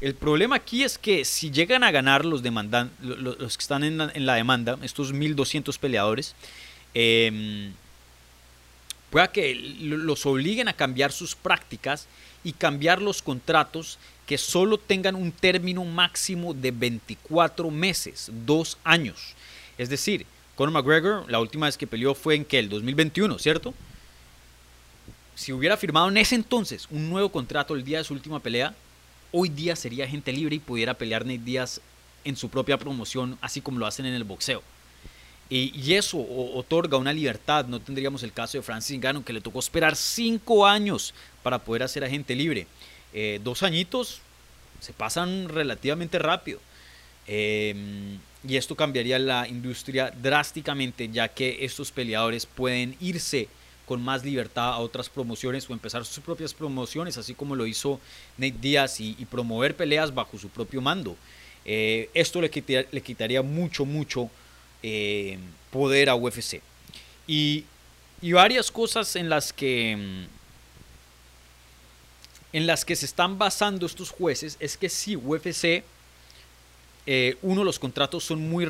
[0.01, 4.25] El problema aquí es que si llegan a ganar los, demandan, los, que están en
[4.25, 6.33] la, demanda, estos 1.200 peleadores,
[6.95, 7.69] eh,
[9.09, 12.07] pueda que los obliguen a cambiar sus prácticas
[12.43, 19.33] y cambiar los contratos que solo tengan un término máximo de 24 meses, dos años.
[19.77, 23.73] Es decir, Conor McGregor, la última vez que peleó fue en que el 2021, ¿cierto?
[25.39, 28.75] si hubiera firmado en ese entonces un nuevo contrato el día de su última pelea,
[29.31, 31.79] hoy día sería gente libre y pudiera pelear Nate Díaz
[32.25, 34.61] en su propia promoción, así como lo hacen en el boxeo.
[35.49, 36.19] Y, eso
[36.53, 37.65] otorga una libertad.
[37.65, 41.83] No tendríamos el caso de Francis Ngannou, que le tocó esperar cinco años para poder
[41.83, 42.67] hacer agente libre.
[43.13, 44.21] Eh, dos añitos
[44.79, 46.59] se pasan relativamente rápido.
[47.27, 53.47] Em, y esto cambiaría la industria drásticamente, ya que estos peleadores pueden irse
[53.85, 57.99] con más libertad a otras promociones o empezar sus propias promociones, así como lo hizo
[58.37, 61.17] Nate Díaz y, promover peleas bajo su propio mando.
[61.65, 62.51] Eh, esto le,
[62.91, 64.29] le, quitaría mucho, mucho
[65.71, 66.61] poder a UFC.
[67.27, 67.65] Y,
[68.21, 70.39] y, varias cosas en las que mm,
[72.53, 75.83] en las que se están basando estos jueces es que si UFC
[77.11, 78.67] eh, uno, los contratos son muy,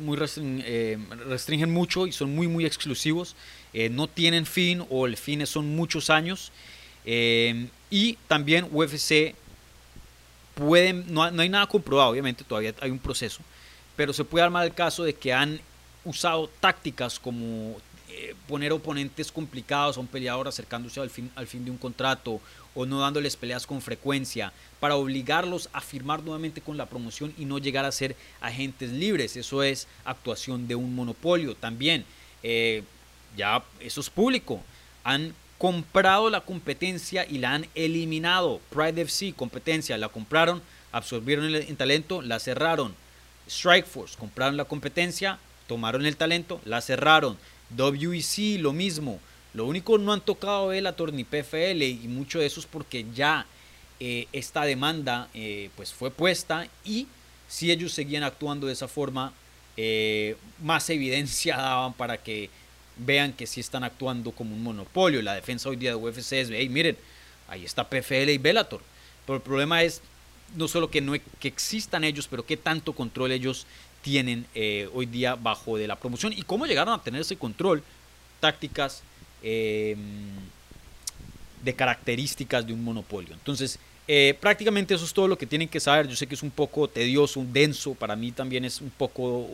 [0.00, 0.18] muy
[0.64, 3.36] eh, restringen mucho y son muy, muy exclusivos.
[3.74, 6.50] Eh, no tienen fin o el fin son muchos años.
[7.04, 9.34] y también UFC
[10.54, 13.40] pueden, no, no, hay nada comprobado, obviamente todavía hay un proceso,
[13.98, 15.60] pero se puede armar el caso de que han
[16.04, 17.76] usado tácticas como
[18.46, 22.40] poner oponentes complicados a un peleador acercándose al fin, al fin de un contrato
[22.74, 27.44] o no dándoles peleas con frecuencia para obligarlos a firmar nuevamente con la promoción y
[27.44, 29.36] no llegar a ser agentes libres.
[29.36, 31.56] Eso es actuación de un monopolio.
[31.56, 32.04] También,
[32.44, 32.84] eh,
[33.36, 34.62] ya eso es público,
[35.02, 38.60] han comprado la competencia y la han eliminado.
[38.70, 42.94] Pride FC, competencia, la compraron, absorbieron el, talento, la cerraron.
[43.48, 47.38] Strikeforce, compraron la competencia, tomaron el talento, la cerraron.
[47.76, 49.20] WEC, lo mismo.
[49.54, 53.46] Lo único no han tocado la ni PFL y mucho de eso es porque ya
[54.00, 57.08] eh, esta demanda eh, pues fue puesta y
[57.48, 59.32] si ellos seguían actuando de esa forma,
[59.76, 62.50] eh, más evidencia daban para que
[62.96, 65.22] vean que sí están actuando como un monopolio.
[65.22, 66.96] La defensa hoy día de UFC es, hey, miren,
[67.48, 68.82] ahí está PFL y Bellator.
[69.24, 70.02] Pero el problema es
[70.56, 73.66] no solo que, no, que existan ellos, pero qué tanto control ellos
[74.02, 74.46] tienen
[74.94, 77.82] hoy día bajo de la promoción y cómo llegaron a tener ese control,
[78.40, 79.02] tácticas,
[79.42, 79.98] Em,
[81.62, 83.34] de características de un monopolio.
[83.34, 86.06] Entonces, eh, prácticamente eso es todo lo que tienen que saber.
[86.06, 89.48] Yo sé que es un poco tedioso, denso, para mí también es un poco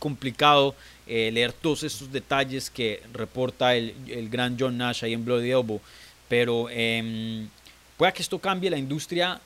[0.00, 0.74] complicado
[1.06, 5.80] eh, leer todos estos detalles que reporta el, gran John Nash ahí en Bloody Elbow,
[6.28, 7.46] pero eh,
[7.96, 9.40] pueda que esto cambie la industria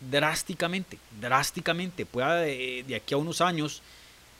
[0.00, 2.06] drásticamente, drásticamente.
[2.06, 3.82] Pueda de, de aquí a unos años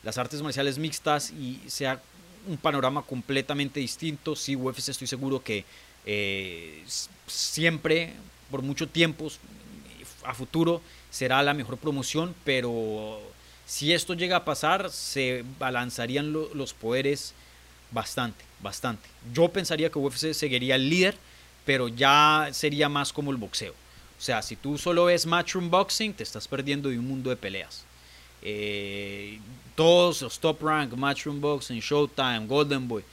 [0.02, 2.00] las artes marciales mixtas y sea
[2.46, 4.36] un panorama completamente distinto.
[4.36, 5.64] Sí, UFC estoy seguro que
[6.06, 6.82] eh,
[7.26, 8.14] siempre,
[8.50, 9.28] por mucho tiempo,
[10.24, 13.20] a futuro, será la mejor promoción, pero
[13.66, 17.34] si esto llega a pasar, se balanzarían los poderes
[17.90, 19.08] bastante, bastante.
[19.32, 21.16] Yo pensaría que UFC seguiría el líder,
[21.64, 23.74] pero ya sería más como el boxeo.
[24.18, 27.36] O sea, si tú solo ves Matchroom Boxing, te estás perdiendo de un mundo de
[27.36, 27.84] peleas.
[28.42, 29.38] Eh,
[29.74, 33.04] todos los Top Rank, Matchroom Boxing, Showtime, Golden Boy,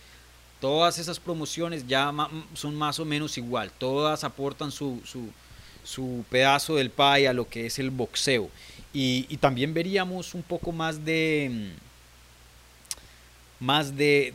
[0.60, 2.12] todas esas promociones ya
[2.56, 3.72] son más o menos igual.
[3.78, 5.00] Todas aportan su,
[5.84, 8.50] su, pedazo del pay a lo que es el boxeo.
[8.94, 11.72] Y, también veríamos un poco más de
[13.60, 14.34] más de,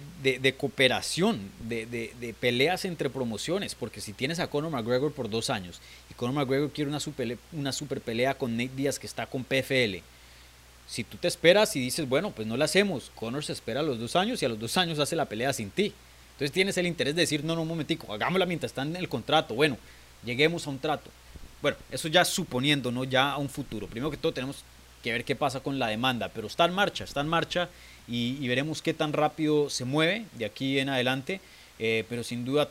[0.59, 5.81] cooperación, de, peleas entre promociones, porque si tienes a Conor McGregor por dos años
[6.11, 9.45] y Conor McGregor quiere una super, una super pelea con Nate Díaz que está con
[9.45, 9.99] PFL,
[10.87, 13.83] si tú te esperas y dices, bueno, pues no la hacemos, Conor se espera a
[13.85, 15.93] los dos años y a los dos años hace la pelea sin ti.
[16.33, 19.09] Entonces tienes el interés de decir, no, no, un momentico, hagámosla mientras está en el
[19.09, 19.55] contrato.
[19.55, 19.77] Bueno,
[20.25, 21.11] lleguemos a un trato.
[21.63, 23.05] Bueno, eso ya suponiendo, ¿no?
[23.05, 23.87] Ya a un futuro.
[23.87, 24.65] Primero que todo tenemos
[25.03, 27.69] que ver qué pasa con la demanda, pero está en marcha, está en marcha
[28.09, 31.41] y, veremos qué tan rápido se mueve de aquí en adelante,
[31.79, 32.69] eh, pero sin duda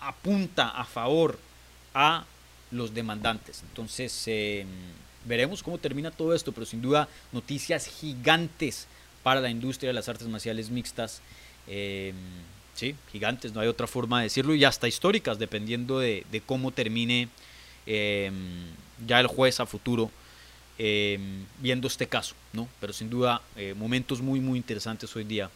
[0.00, 1.38] apunta a favor
[1.94, 2.24] a
[2.70, 3.62] los demandantes.
[3.62, 4.64] Entonces, eh,
[5.24, 8.86] Veremos cómo termina todo esto, pero sin duda noticias gigantes
[9.22, 11.20] para la industria de las artes marciales mixtas.
[11.66, 12.14] Em,
[12.74, 17.28] sí, gigantes, no hay otra forma de decirlo, y hasta históricas, dependiendo de, cómo termine
[17.84, 18.34] em,
[19.06, 20.10] ya el juez a futuro
[20.82, 22.66] em, viendo este caso, ¿no?
[22.80, 25.50] Pero sin duda, eh, momentos muy, muy interesantes hoy día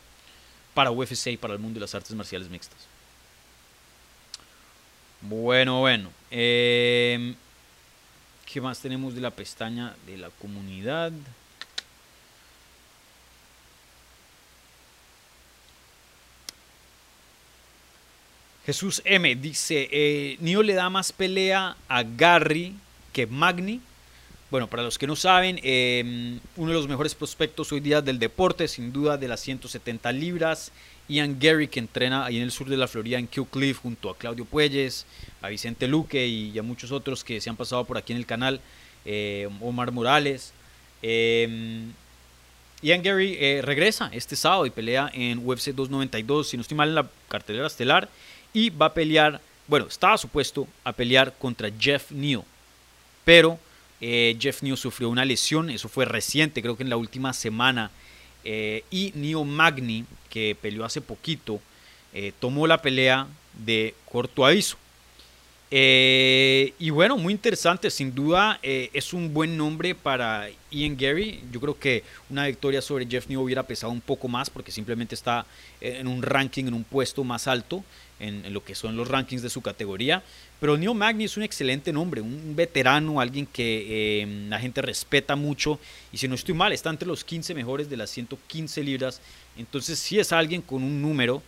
[0.75, 2.79] para UFC y para el mundo de las artes marciales mixtas.
[5.23, 6.11] Bueno, bueno.
[6.31, 7.35] ¿Qué
[8.61, 11.11] más tenemos de la pestaña de la comunidad?
[18.67, 22.75] Jesús M dice, eh, Nio le da más pelea a Gary
[23.13, 23.81] que Magni.
[24.51, 28.19] Bueno, para los que no saben, em, uno de los mejores prospectos hoy día del
[28.19, 30.71] deporte, sin duda de las 170 libras.
[31.09, 34.11] Ian Gary, que entrena ahí en el sur de la Florida, en Kew Cliff, junto
[34.11, 35.07] a Claudio Puelles,
[35.43, 38.27] a Vicente Luque y a muchos otros que se han pasado por aquí en el
[38.27, 38.61] canal,
[39.05, 40.53] eh, Omar Morales.
[41.03, 41.93] Em,
[42.83, 46.91] Ian Gary eh, regresa este sábado y pelea en UFC 292, si no estoy mal
[46.91, 48.09] en la cartelera estelar,
[48.53, 52.45] y va a pelear, bueno, estaba supuesto a pelear contra Jeff Neal,
[53.25, 53.59] pero
[54.07, 57.91] eh, Jeff Neal sufrió una lesión, eso fue reciente, creo que en la última semana
[58.45, 61.59] eh, y Neo Magni, que peleó hace poquito,
[62.13, 64.77] eh, tomó la pelea de corto aviso.
[65.71, 71.43] Y bueno, muy interesante, sin duda es un buen nombre para Ian Gary.
[71.51, 75.17] Yo creo que una victoria sobre Jeff New hubiera pesado un poco más porque simplemente
[75.17, 75.47] está
[75.81, 77.83] en un ranking, en un puesto más alto
[78.21, 80.23] en, lo que son los rankings de su categoría.
[80.61, 85.37] Pero Neil Magny es un excelente nombre, un veterano, alguien que eh, la gente respeta
[85.37, 85.79] mucho
[86.13, 89.21] y si no estoy mal, está entre los 15 mejores de las 115 libras.
[89.57, 91.43] Entonces sí es alguien con un número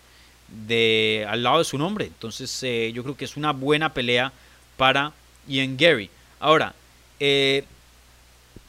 [0.66, 2.06] de, al lado de su nombre.
[2.06, 4.32] Entonces eh, yo creo que es una buena pelea
[4.76, 5.12] para
[5.46, 6.10] Ian Gary.
[6.38, 6.74] Ahora,
[7.18, 7.64] eh,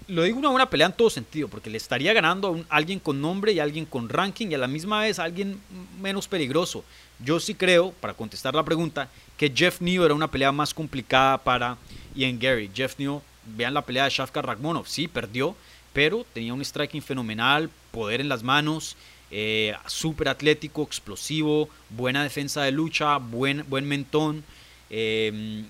[0.08, 3.22] lo digo una buena pelea en todo sentido, porque le estaría ganando a, alguien con
[3.22, 5.60] nombre y a alguien con ranking y a la misma vez a alguien
[6.02, 6.84] menos peligroso.
[7.20, 11.38] Yo sí creo, para contestar la pregunta, que Jeff New era una pelea más complicada
[11.38, 11.78] para
[12.16, 12.70] Ian Gary.
[12.74, 13.22] Jeff New,
[13.56, 15.56] vean la pelea de Shafkar Ragmonov, sí, perdió,
[15.94, 18.96] pero tenía un striking fenomenal, poder en las manos,
[19.30, 24.44] eh, súper atlético, explosivo, buena defensa de lucha, buen, buen mentón.
[24.90, 25.66] Eh,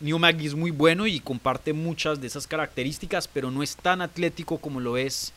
[0.00, 4.00] New Maggie es muy bueno y comparte muchas de esas características, pero no es tan
[4.00, 5.32] atlético como lo es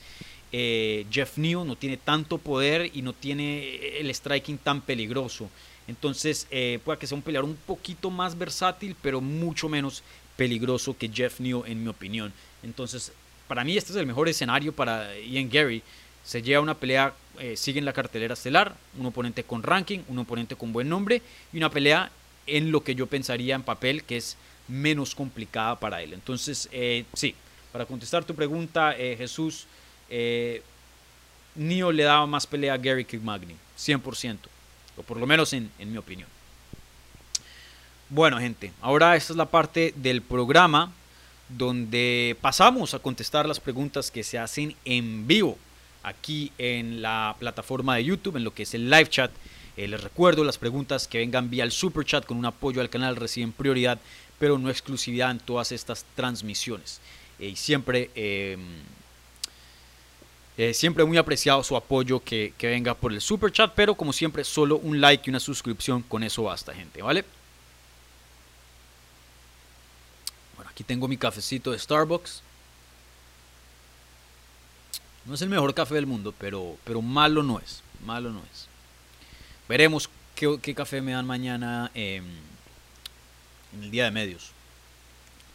[0.51, 5.49] eh, Jeff New, no tiene tanto poder y no tiene el striking tan peligroso.
[5.87, 10.03] Entonces eh, puede que sea un peleador un poquito más versátil, pero mucho menos
[10.37, 12.31] peligroso que Jeff New en mi opinión.
[12.61, 13.11] Entonces,
[13.47, 15.81] para mí este es el mejor escenario para Ian Gary
[16.23, 20.19] se lleva una pelea, eh, sigue en la cartelera estelar, un oponente con ranking, un
[20.19, 22.11] oponente con buen nombre y una pelea
[22.47, 24.37] en lo que yo pensaría en papel que es
[24.67, 26.13] menos complicada para él.
[26.13, 27.35] Entonces, eh, sí,
[27.71, 29.67] para contestar tu pregunta, eh, Jesús,
[31.55, 34.37] Nio le daba más pelea a Gary Magni, 100%,
[34.97, 36.27] o por lo menos en, en mi opinión.
[38.09, 40.91] Bueno, gente, ahora esta es la parte del programa
[41.57, 45.57] donde pasamos a contestar las preguntas que se hacen en vivo
[46.03, 49.31] aquí en la plataforma de YouTube, en lo que es el live chat.
[49.77, 52.89] Eh, les recuerdo, las preguntas que vengan vía el super chat con un apoyo al
[52.89, 53.99] canal reciben prioridad,
[54.41, 56.99] pero no exclusividad en todas estas transmisiones.
[57.37, 58.59] Eh, y siempre, em,
[60.57, 64.43] eh, siempre muy apreciado su apoyo que, venga por el super chat, pero como siempre,
[64.43, 67.23] solo un like y una suscripción, con eso basta, gente, ¿vale?
[70.55, 72.41] Bueno, aquí tengo mi cafecito de Starbucks.
[75.25, 77.83] No es el mejor café del mundo, pero, pero malo no es.
[78.03, 78.65] Malo no es.
[79.69, 82.25] Veremos qué, café me dan mañana em,
[83.73, 84.51] en el día de medios.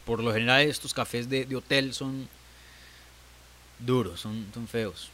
[0.05, 2.27] Por lo general estos cafés de, hotel son
[3.79, 5.09] duros, son, son feos.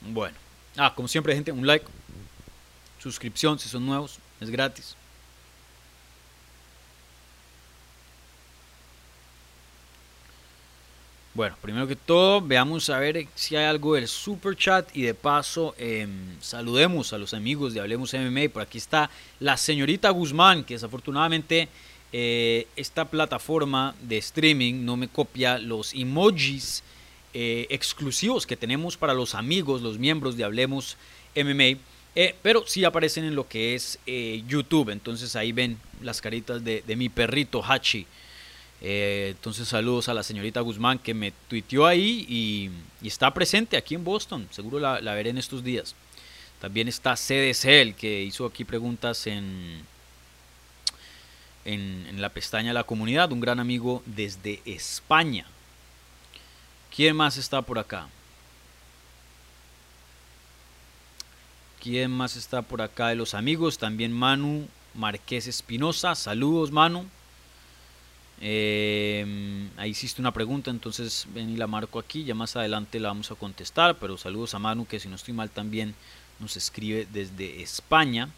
[0.00, 0.36] Bueno.
[0.76, 1.86] Ah, como siempre, gente, un like.
[2.98, 4.18] Suscripción si son nuevos.
[4.40, 4.96] Es gratis.
[11.32, 15.14] Bueno, primero que todo, veamos a ver si hay algo del super chat y de
[15.14, 16.10] paso em,
[16.40, 18.48] saludemos a los amigos de Hablemos MMA.
[18.52, 19.08] Por aquí está
[19.38, 21.68] la señorita Guzmán, que desafortunadamente
[22.12, 26.82] eh, esta plataforma de streaming no me copia los emojis
[27.32, 30.96] eh, exclusivos que tenemos para los amigos, los miembros de Hablemos
[31.36, 31.78] MMA.
[32.16, 34.90] Eh, pero sí aparecen en lo que es YouTube.
[34.90, 38.04] Entonces ahí ven las caritas de, de mi perrito Hachi.
[38.82, 42.70] Eh, entonces saludos a la señorita Guzmán que me tuiteó ahí y,
[43.06, 44.48] está presente aquí en Boston.
[44.50, 45.94] Seguro la, veré en estos días.
[46.60, 49.82] También está CDC, el que hizo aquí preguntas en,
[51.64, 53.32] en, la pestaña de la comunidad.
[53.32, 55.46] Un gran amigo desde España.
[56.94, 58.08] ¿Quién más está por acá?
[61.82, 63.78] ¿Quién más está por acá de los amigos?
[63.78, 66.14] También Manu Marqués Espinosa.
[66.14, 67.06] Saludos, Manu.
[68.42, 72.24] Eh, ahí hiciste una pregunta, entonces ven y la marco aquí.
[72.24, 73.98] Ya más adelante la vamos a contestar.
[73.98, 75.94] Pero saludos a Manu, que si no estoy mal también
[76.38, 78.28] nos escribe desde España.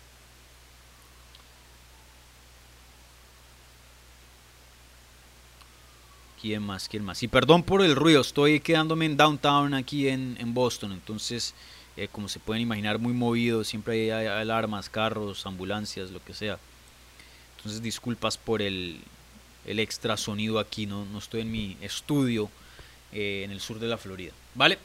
[6.40, 6.88] ¿Quién más?
[6.88, 7.22] ¿Quién más?
[7.22, 10.90] Y perdón por el ruido, estoy quedándome en downtown aquí en, Boston.
[10.90, 11.54] Entonces,
[11.96, 13.62] eh, como se pueden imaginar, muy movido.
[13.62, 16.58] Siempre hay alarmas, carros, ambulancias, lo que sea.
[17.58, 19.00] Entonces, disculpas por el,
[19.66, 22.50] el extra sonido aquí, no, no estoy en mi estudio
[23.12, 24.32] eh, en el sur de la Florida.
[24.54, 24.78] ¿Vale?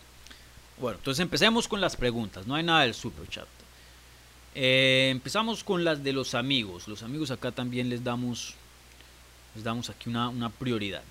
[0.79, 3.47] Bueno, entonces empecemos con las preguntas, no hay nada del super chat.
[4.53, 6.87] Eh, empezamos con las de los amigos.
[6.87, 8.55] Los amigos acá también les damos,
[9.55, 11.03] les damos aquí una, una prioridad.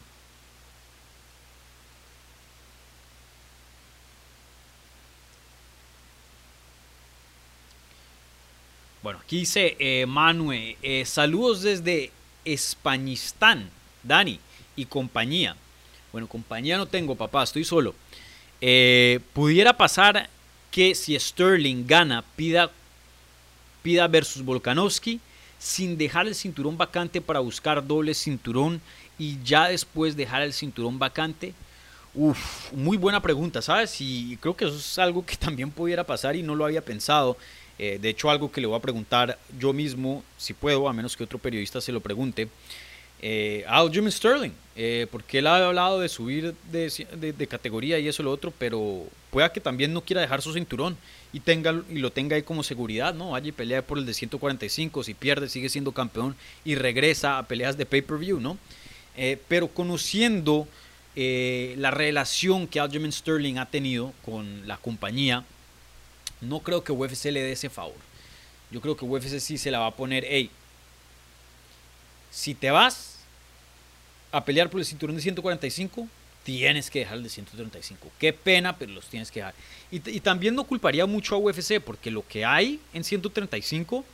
[9.03, 12.11] Bueno, aquí dice eh, Manuel, saludos desde
[12.47, 13.69] Españistán,
[14.03, 14.41] Dani
[14.77, 15.57] y compañía.
[16.13, 17.95] Bueno, compañía no tengo, papá, estoy solo.
[18.63, 20.31] Eh, pudiera pasar
[20.71, 22.71] que si Sterling gana, pida
[23.87, 25.21] Zepida versus Volkanovski,
[25.61, 28.81] sin dejar el cinturón vacante para buscar doble cinturón
[29.17, 31.55] y ya después dejar el cinturón vacante.
[32.13, 34.01] Uf, muy buena pregunta, ¿sabes?
[34.01, 37.37] Y creo que eso es algo que también pudiera pasar y no lo había pensado.
[37.79, 41.17] Eh, de hecho, algo que le voy a preguntar yo mismo, si puedo, a menos
[41.17, 42.49] que otro periodista se lo pregunte.
[43.23, 48.31] Eh, Aljamain Sterling, eh, porque él ha hablado de subir de, categoría y eso lo
[48.31, 50.99] otro, pero pueda que también no quiera dejar su cinturón
[51.33, 53.31] y, tenga, y lo tenga ahí como seguridad, ¿no?
[53.31, 57.49] Vaya y pelea por el de 145, si pierde sigue siendo campeón y regresa a
[57.49, 58.59] peleas de pay-per-view, ¿no?
[59.17, 60.69] Eh, pero conociendo
[61.17, 65.45] la relación que Aljamain Sterling ha tenido con la compañía,
[66.41, 67.97] no creo que UFC le dé ese favor.
[68.71, 70.51] Yo creo que UFC sí se la va a poner, hey,
[72.31, 73.19] si te vas
[74.33, 76.09] a pelear por el cinturón de 145,
[76.45, 78.11] tienes que dejar el de 135.
[78.19, 79.55] Qué pena, pero los tienes que dejar.
[79.91, 84.05] Y, también no culparía mucho a UFC, porque lo que hay en 135,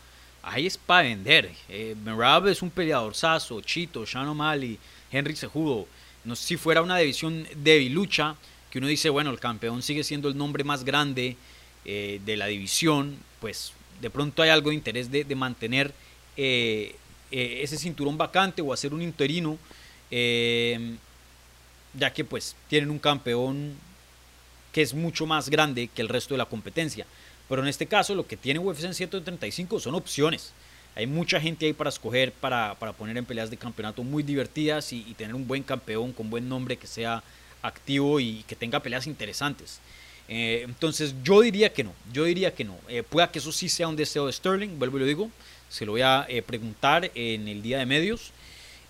[0.42, 1.50] ahí es para vender.
[1.68, 4.78] Eh, Merab es un peleador saso, Chito, Sean O'Malley,
[5.10, 5.86] Henry Sejudo.
[6.24, 8.36] No si fuera una división de lucha,
[8.70, 11.36] que uno dice, bueno, el campeón sigue siendo el nombre más grande
[11.84, 15.92] eh, de la división, pues de pronto hay algo de interés de, mantener
[16.36, 16.94] eh,
[17.30, 19.58] eh, ese cinturón vacante o hacer un interino,
[21.94, 23.74] ya que pues tienen un campeón
[24.72, 27.06] que es mucho más grande que el resto de la competencia.
[27.48, 30.52] Pero en este caso lo que tiene UFC en 135 son opciones.
[30.94, 35.02] Hay mucha gente ahí para escoger, para, poner en peleas de campeonato muy divertidas y,
[35.14, 37.22] tener un buen campeón con buen nombre que sea
[37.62, 39.80] activo y que tenga peleas interesantes.
[40.34, 42.76] Eh, entonces yo diría que no, yo diría que no.
[43.10, 45.30] pueda que eso sí sea un deseo de Sterling, vuelvo y lo digo,
[45.72, 48.30] se lo voy a eh, preguntar en el día de medios,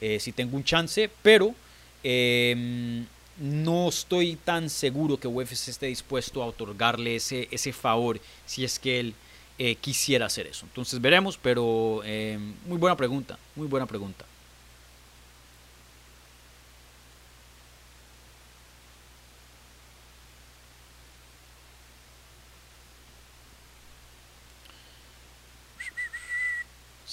[0.00, 1.54] eh, si tengo un chance, pero
[2.02, 3.06] em,
[3.38, 8.80] no estoy tan seguro que UFC esté dispuesto a otorgarle ese, ese favor si es
[8.80, 9.14] que él
[9.58, 10.66] eh, quisiera hacer eso.
[10.66, 14.24] Entonces veremos, pero em, muy buena pregunta, muy buena pregunta.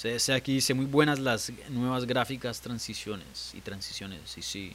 [0.00, 4.38] Se aquí dice muy buenas las nuevas gráficas transiciones y transiciones.
[4.38, 4.74] Y sí,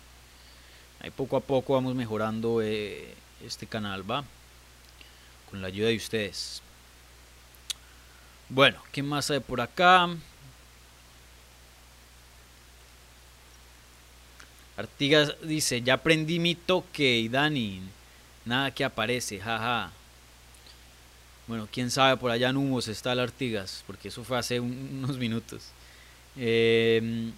[1.00, 3.12] ahí poco a poco vamos mejorando eh,
[3.44, 4.24] este canal, va,
[5.50, 6.62] con la ayuda de ustedes.
[8.50, 10.16] Bueno, ¿qué más hay por acá?
[14.78, 17.82] Artigas dice, ya aprendí mi toque y Dani,
[18.46, 19.92] nada que aparece, jaja.
[21.48, 25.18] Bueno, quién sabe, por allá en Humos está el Artigas, porque eso fue hace unos
[25.18, 25.64] minutos.
[26.38, 27.32] Eh,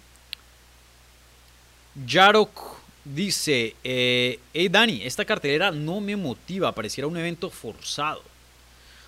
[2.06, 8.22] Yarok dice, eh, hey Dani, esta cartelera no me motiva, pareciera un evento forzado.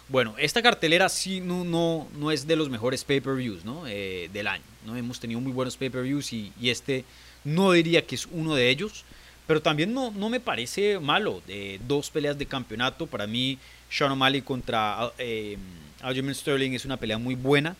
[0.08, 3.86] Bueno, esta cartelera sí no, no, no es de los mejores pay-per-views ¿no?
[3.86, 4.64] Eh, del año.
[4.84, 4.96] ¿no?
[4.96, 7.04] Hemos tenido muy buenos pay-per-views y, y, este
[7.44, 9.04] no diría que es uno de ellos.
[9.46, 11.42] Pero también no, no me parece malo.
[11.46, 13.58] de dos peleas de campeonato, para mí
[13.90, 15.58] sean O'Malley contra eh,
[16.32, 17.76] Sterling es una pelea muy buena.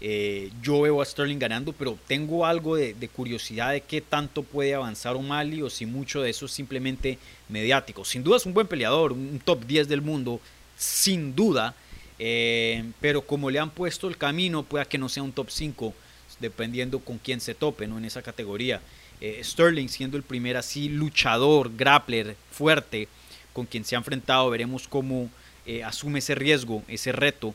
[0.00, 4.74] Eh, yo veo a Sterling ganando, pero tengo algo de, curiosidad de qué tanto puede
[4.74, 8.04] avanzar O'Malley o si mucho de eso es simplemente mediático.
[8.04, 10.40] Sin duda es un buen peleador, un top 10 del mundo,
[10.76, 11.74] sin duda.
[12.18, 15.94] Eh, pero como le han puesto el camino, pueda que no sea un top 5,
[16.40, 17.98] dependiendo con quién se tope ¿no?
[17.98, 18.80] en esa categoría.
[19.20, 23.08] Eh, Sterling siendo el primer así luchador, grappler, fuerte,
[23.52, 25.30] con quien se ha enfrentado, veremos cómo
[25.66, 27.54] eh, asume ese riesgo, ese reto.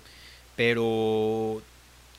[0.56, 1.62] Pero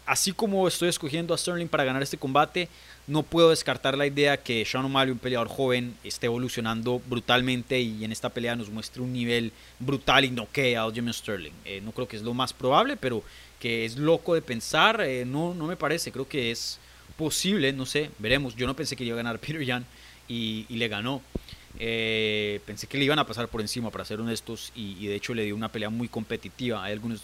[0.06, 2.68] así como estoy escogiendo a Sterling para ganar este combate,
[3.06, 8.04] no puedo descartar la idea que Sean O'Malley, un peleador joven, esté evolucionando brutalmente y
[8.04, 11.52] en esta pelea nos muestre un nivel brutal y no que a Jimmy Sterling.
[11.64, 13.22] Eh, no creo que es lo más probable, pero
[13.58, 16.12] que es loco de pensar, eh, no, no me parece.
[16.12, 16.78] Creo que es
[17.16, 18.56] posible, no sé, veremos.
[18.56, 19.84] Yo no pensé que iba a ganar Peter Yan
[20.28, 21.20] y le ganó.
[21.82, 25.32] Eh, pensé que le iban a pasar por encima, para ser honestos, y, de hecho
[25.32, 26.84] le dio una pelea muy competitiva.
[26.84, 27.22] Hay algunos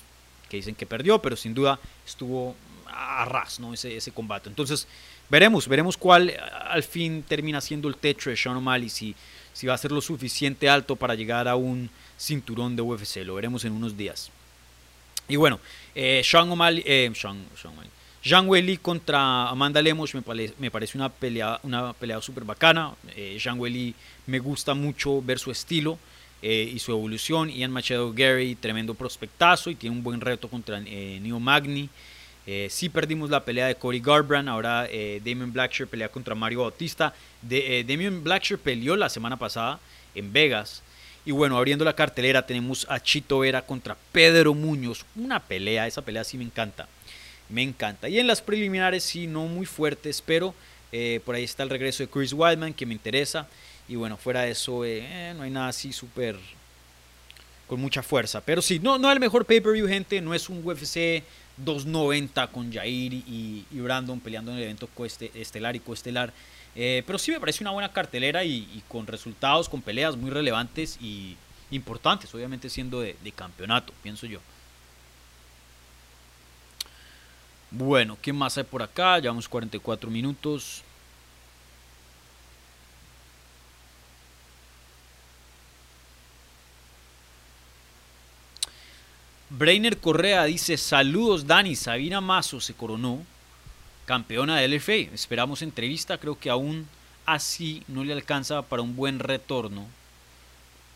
[0.49, 3.75] que dicen que perdió, pero sin duda estuvo a ras ¿no?
[3.75, 4.49] ese, ese combate.
[4.49, 4.89] Entonces,
[5.29, 6.33] veremos, veremos cuál
[6.69, 9.15] al fin termina siendo el techo de Sean O'Malley, si,
[9.53, 13.17] si va a ser lo suficiente alto para llegar a un cinturón de UFC.
[13.27, 14.31] Lo veremos en unos días.
[15.29, 15.61] Y bueno,
[15.95, 17.13] eh, Sean O'Malley, eh,
[18.27, 22.93] Zhang Weili contra Amanda Lemos me, parece una pelea, una pelea súper bacana.
[23.15, 23.95] Eh, Zhang Weili
[24.27, 25.97] me gusta mucho ver su estilo
[26.43, 27.49] eh, y su evolución.
[27.49, 31.89] Ian Machado Gary, tremendo prospectazo y tiene un buen reto contra eh, Neo Magni.
[32.49, 36.63] Eh, sí perdimos la pelea de Cody Garbrandt, ahora eh, Damien Blackshear pelea contra Mario
[36.63, 37.15] Bautista.
[37.43, 39.79] De, Damien Blackshear peleó la semana pasada
[40.17, 40.83] en Vegas.
[41.25, 45.05] Y bueno, abriendo la cartelera tenemos a Chito Vera contra Pedro Muñoz.
[45.15, 46.89] Una pelea, esa pelea sí me encanta.
[47.49, 48.09] Me encanta.
[48.09, 50.55] Y en las preliminares sí, no muy fuertes, pero
[50.93, 53.47] eh, por ahí está el regreso de Chris Wildman que me interesa.
[53.89, 56.37] Y bueno, fuera de eso, eh, no hay nada así súper
[57.67, 58.41] con mucha fuerza.
[58.41, 60.21] Pero sí, no, no es el mejor pay-per-view, gente.
[60.21, 61.23] No es un UFC
[61.59, 64.89] 290 con Jair y, Brandon peleando en el evento
[65.35, 66.33] estelar y coestelar.
[66.75, 70.99] Eh, pero sí me parece una buena cartelera y, con resultados, con peleas muy relevantes
[71.01, 71.37] y
[71.71, 74.41] importantes, obviamente siendo de campeonato, pienso yo.
[77.79, 79.19] Bueno, ¿qué más hay por acá?
[79.19, 80.83] Llevamos 44 minutos.
[89.51, 93.23] Brainer Correa dice, saludos Dani, Sabina Mazo se coronó
[94.07, 95.13] campeona del LFA.
[95.13, 96.89] Esperamos entrevista, creo que aún
[97.27, 99.87] así no le alcanza para un buen retorno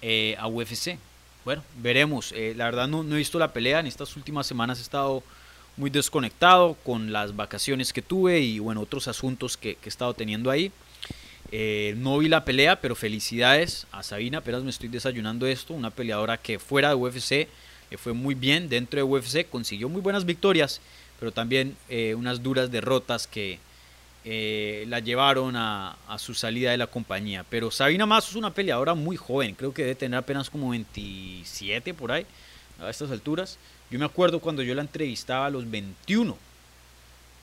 [0.00, 0.96] eh, a UFC.
[1.44, 2.32] Bueno, veremos.
[2.32, 5.22] Eh, la verdad no, no, he visto la pelea, en estas últimas semanas he estado
[5.76, 10.50] muy desconectado con las vacaciones que tuve y bueno, otros asuntos que, he estado teniendo
[10.50, 10.72] ahí.
[11.52, 15.90] Eh, no vi la pelea, pero felicidades a Sabina, apenas me estoy desayunando esto, una
[15.90, 17.48] peleadora que fuera de UFC
[17.90, 20.80] que fue muy bien dentro de UFC, consiguió muy buenas victorias,
[21.18, 23.58] pero también eh, unas duras derrotas que
[24.24, 27.44] eh, la llevaron a, su salida de la compañía.
[27.50, 31.92] Pero Sabina Mazo es una peleadora muy joven, creo que debe tener apenas como 27
[31.94, 32.24] por ahí,
[32.80, 33.58] a estas alturas.
[33.90, 36.36] Yo me acuerdo cuando yo la entrevistaba a los 21.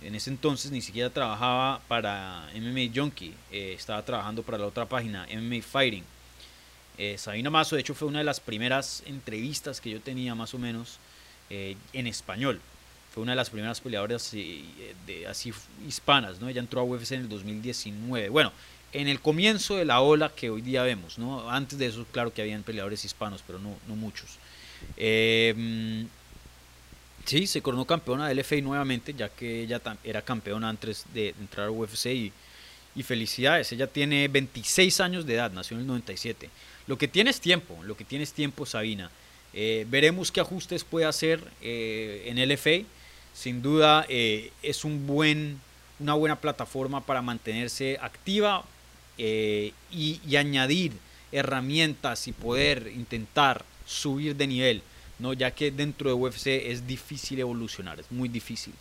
[0.03, 4.85] En ese entonces ni siquiera trabajaba para MMA Junkie, eh, estaba trabajando para la otra
[4.85, 6.03] página, MMA Fighting.
[6.99, 10.53] Eh, Sabina Mazo, de hecho, fue una de las primeras entrevistas que yo tenía, más
[10.53, 10.99] o menos,
[11.49, 12.61] eh, en español.
[13.13, 14.31] Fue una de las primeras peleadoras
[15.27, 15.53] así
[15.87, 16.49] hispanas, ¿no?
[16.49, 18.29] Ella entró a UFC en el 2019.
[18.29, 18.51] Bueno,
[18.93, 21.49] en el comienzo de la ola que hoy día vemos, ¿no?
[21.49, 24.37] Antes de eso, claro que habían peleadores hispanos, pero no, no muchos.
[27.25, 31.67] Sí, se coronó campeona del FA nuevamente, ya que ella era campeona antes de entrar
[31.67, 32.33] a UFC y,
[32.95, 33.71] y felicidades.
[33.71, 36.49] Ella tiene 26 años de edad, nació en el 97.
[36.87, 39.11] Lo que tienes tiempo, lo que tienes tiempo, Sabina.
[39.53, 42.87] Eh, veremos qué ajustes puede hacer eh, en LFA.
[43.33, 45.59] Sin duda eh, es un buen,
[45.99, 48.63] una buena plataforma para mantenerse activa
[49.17, 49.73] y,
[50.35, 50.93] añadir
[51.31, 54.83] herramientas y poder intentar subir de nivel,
[55.17, 55.33] ¿no?
[55.33, 58.73] ya que dentro de UFC es difícil evolucionar, es muy difícil.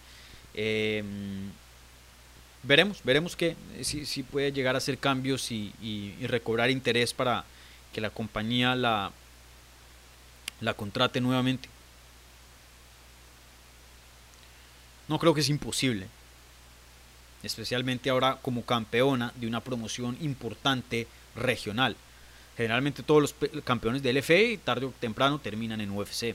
[2.63, 7.45] veremos, veremos que si, puede llegar a hacer cambios y recobrar interés para,
[7.97, 9.11] que la compañía la,
[10.61, 11.67] la contrate nuevamente.
[15.09, 16.07] No creo que es imposible,
[17.43, 21.97] especialmente ahora como campeona de una promoción importante regional.
[22.57, 23.35] Generalmente todos los
[23.65, 26.35] campeones del LFA tarde o temprano terminan en UFC,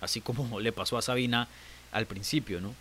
[0.00, 1.48] así como le pasó a Sabina
[1.92, 2.74] al principio, ¿no?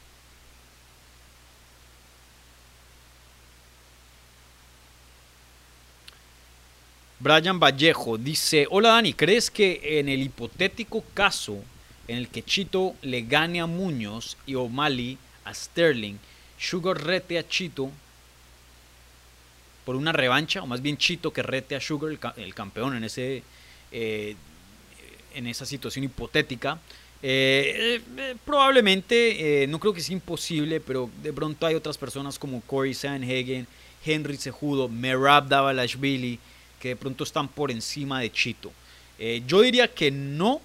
[7.22, 11.62] Brian Vallejo dice, hola Dani, ¿crees que en el hipotético caso
[12.08, 16.16] en el que Chito le gane a Muñoz y O'Malley a Sterling,
[16.58, 17.92] Sugar rete a Chito
[19.90, 23.42] por una revancha, o más bien Chito que rete a Sugar, el, campeón en, ese,
[23.92, 24.36] eh,
[25.34, 26.80] en esa situación hipotética?
[27.24, 32.62] Eh, eh, probablemente, no creo que sea imposible, pero de pronto hay otras personas como
[32.62, 33.66] Corey Sanhagen,
[34.06, 36.38] Henry Cejudo, Merab Davalashvili,
[36.80, 38.72] que de pronto están por encima de Chito.
[39.18, 40.62] Eh, yo diría que no,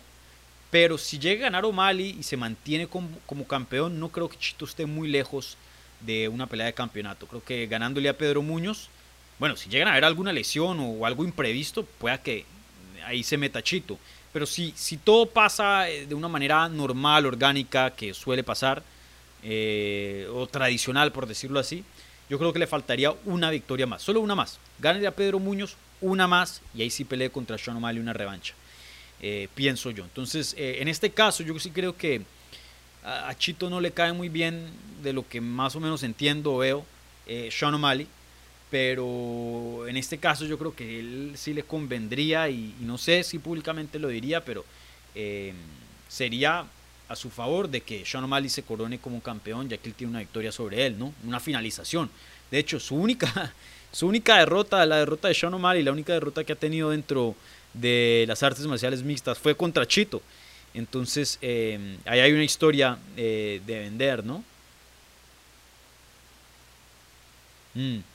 [0.70, 3.08] pero si llega a ganar O'Malley y se mantiene como,
[3.48, 5.56] campeón, no creo que Chito esté muy lejos
[6.00, 7.26] de una pelea de campeonato.
[7.26, 8.90] Creo que ganándole a Pedro Muñoz,
[9.38, 12.44] bueno, si llegan a haber alguna lesión o algo imprevisto, pueda que
[13.04, 13.98] ahí se meta Chito.
[14.32, 18.82] Pero si, si todo pasa eh, de una manera normal, orgánica, que suele pasar,
[19.46, 21.84] eh, o tradicional, por decirlo así,
[22.30, 24.58] yo creo que le faltaría una victoria más, solo una más.
[24.78, 28.54] Gánale a Pedro Muñoz una más y ahí sí peleé contra Sean O'Malley una revancha.
[29.20, 30.04] Eh, pienso yo.
[30.04, 32.22] Entonces, eh, en este caso, yo sí creo que
[33.04, 34.70] a, Chito no le cae muy bien
[35.02, 36.86] de lo que más o menos entiendo o veo
[37.50, 38.06] Sean O'Malley,
[38.74, 43.38] pero en este caso yo creo que él sí le convendría y, no sé si
[43.38, 44.64] públicamente lo diría, pero
[46.08, 46.66] sería
[47.08, 50.10] a su favor de que Sean O'Malley se corone como campeón, ya que él tiene
[50.10, 51.14] una victoria sobre él, ¿no?
[51.24, 52.10] Una finalización.
[52.50, 53.52] De hecho, su única,
[53.92, 57.36] su única derrota, la derrota de Sean O'Malley, la única derrota que ha tenido dentro
[57.74, 60.20] de las artes marciales mixtas fue contra Chito.
[60.74, 64.42] Entonces, eh, ahí hay una historia eh, de vender, ¿no?
[67.74, 68.13] Mm.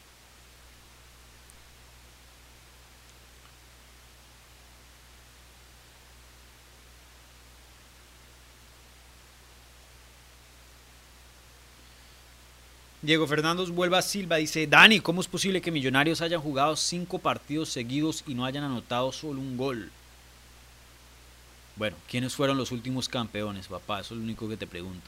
[13.01, 17.69] Diego Fernando vuelva Silva dice, Dani, ¿cómo es posible que Millonarios hayan jugado cinco partidos
[17.69, 19.89] seguidos y no hayan anotado solo un gol?
[21.77, 24.01] Bueno, ¿quiénes fueron los últimos campeones, papá?
[24.01, 25.07] Eso es lo único que te pregunto.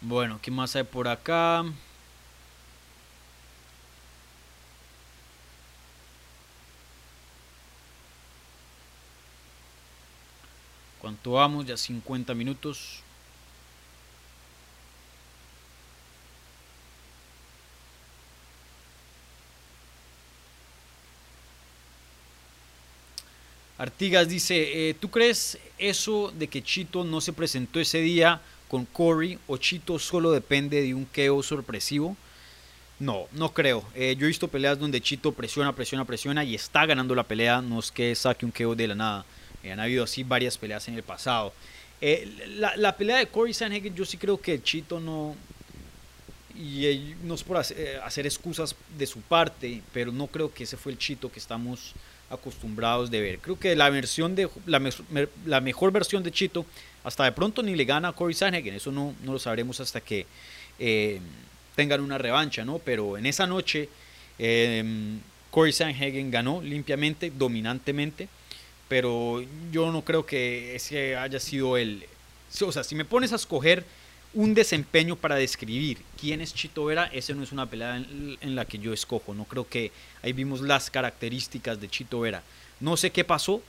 [0.00, 1.64] Bueno, ¿qué más hay por acá?
[11.18, 11.66] ¿Cuánto vamos?
[11.66, 13.02] Ya 50 minutos.
[23.78, 28.84] Artigas dice, eh, ¿tú crees eso de que Chito no se presentó ese día con
[28.84, 32.16] Corey o Chito solo depende de un KO sorpresivo?
[33.00, 33.82] No, no creo.
[33.96, 37.60] Eh, yo he visto peleas donde Chito presiona, presiona, presiona y está ganando la pelea.
[37.60, 39.24] No es que saque un KO de la nada.
[39.62, 41.52] Eh, han habido así varias peleas en el pasado.
[42.76, 45.36] la, pelea de Corey Sanhagen, yo sí creo que Chito no.
[46.54, 50.76] Y no es por hacer, hacer excusas de su parte, pero no creo que ese
[50.76, 51.94] fue el Chito que estamos
[52.30, 53.38] acostumbrados de ver.
[53.38, 54.82] Creo que la versión de la,
[55.46, 56.66] la mejor versión de Chito
[57.04, 60.00] hasta de pronto ni le gana a Corey Sanhagen, eso no, no lo sabremos hasta
[60.00, 60.26] que
[60.78, 61.20] eh,
[61.74, 62.78] tengan una revancha, ¿no?
[62.78, 63.88] Pero en esa noche
[64.38, 64.84] eh,
[65.50, 68.28] Corey Sanhagen ganó limpiamente, dominantemente,
[68.88, 72.06] pero yo no creo que ese haya sido el...
[72.62, 73.84] O sea, si me pones a escoger
[74.34, 78.64] un desempeño para describir quién es Chito Vera, ese no es una pelea en, la
[78.64, 79.34] que yo escojo.
[79.34, 82.42] No creo que ahí vimos las características de Chito Vera.
[82.80, 83.62] No sé qué pasó.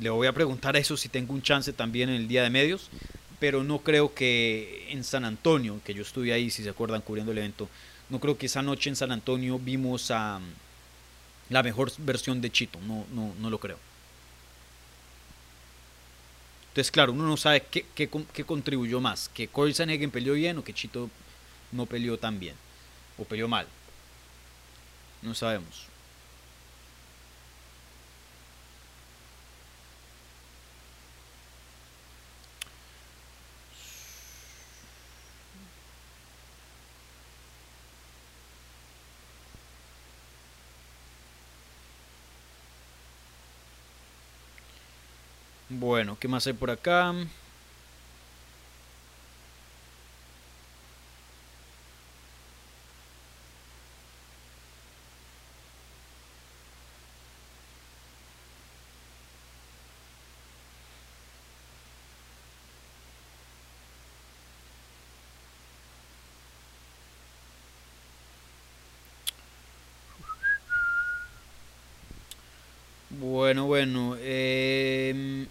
[0.00, 2.90] Le voy a preguntar eso si tengo un chance también en el día de medios.
[3.38, 7.32] Pero no creo que en San Antonio, que yo estuve ahí, si se acuerdan, cubriendo
[7.32, 7.68] el evento,
[8.08, 10.40] no creo que esa noche en San Antonio vimos a
[11.50, 12.78] la mejor versión de Chito.
[12.86, 13.78] No, no, no lo creo.
[16.76, 20.62] Entonces, claro, uno no sabe qué, qué, contribuyó más, que Corey Sanhagen peleó bien o
[20.62, 21.08] que Chito
[21.72, 22.54] no peleó tan bien,
[23.16, 23.66] o peleó mal.
[25.22, 25.86] No sabemos.
[45.86, 47.14] Bueno, ¿qué más hay por acá?
[73.10, 74.16] Bueno, bueno.
[74.18, 75.46] Eh,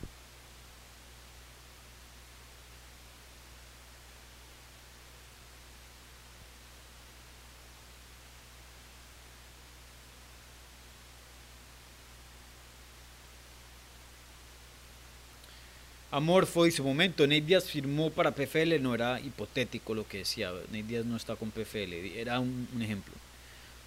[16.15, 20.83] Amorfo dice, momento, Nate Díaz firmó para PFL, no era hipotético lo que decía, Nate
[20.83, 23.13] Díaz no está con PFL, era un, ejemplo,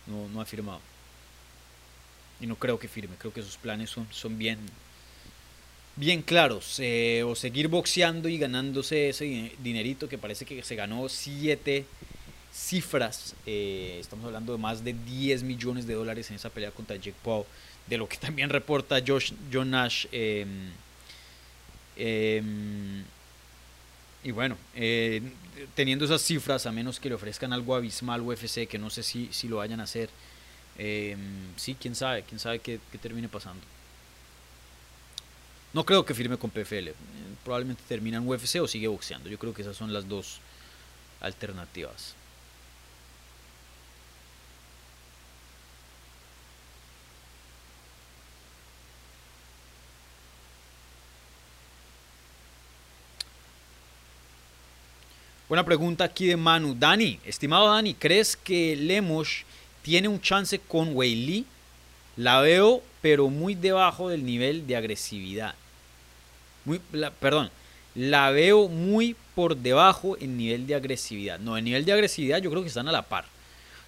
[0.07, 0.83] no, no ha firmado.
[2.39, 4.59] Y no creo que firme, creo que sus planes son, son bien,
[5.97, 11.09] bien claros, eh, o seguir boxeando y ganándose ese dinerito que parece que se ganó
[11.09, 11.87] siete
[12.53, 16.97] cifras, eh, estamos hablando de más de 10 millones de dólares en esa pelea contra
[16.97, 17.47] Jake Paul,
[17.87, 20.05] de lo que también reporta Josh, John Nash.
[20.13, 20.73] Em,
[21.99, 23.03] Em,
[24.23, 25.21] y bueno, eh,
[25.75, 29.29] teniendo esas cifras, a menos que le ofrezcan algo abismal UFC, que no sé si,
[29.33, 30.09] si lo vayan a hacer,
[30.79, 31.19] em,
[31.57, 33.61] sí, quién sabe, quién sabe qué, termine pasando.
[35.75, 36.91] No creo que firme con PFL,
[37.45, 39.29] probablemente termina en UFC o sigue boxeando.
[39.29, 40.41] Yo creo que esas son las dos
[41.21, 42.15] alternativas.
[55.49, 56.75] Buena pregunta aquí de Manu.
[56.79, 59.45] Dani, estimado Dani, ¿crees que Lemos
[59.81, 61.47] tiene un chance con Weili?
[62.19, 65.55] La veo, pero muy debajo del nivel de agresividad.
[66.67, 66.83] Muy,
[67.19, 67.51] perdón,
[67.95, 71.39] la veo muy por debajo en nivel de agresividad.
[71.39, 73.25] No, en nivel de agresividad yo creo que están a la par.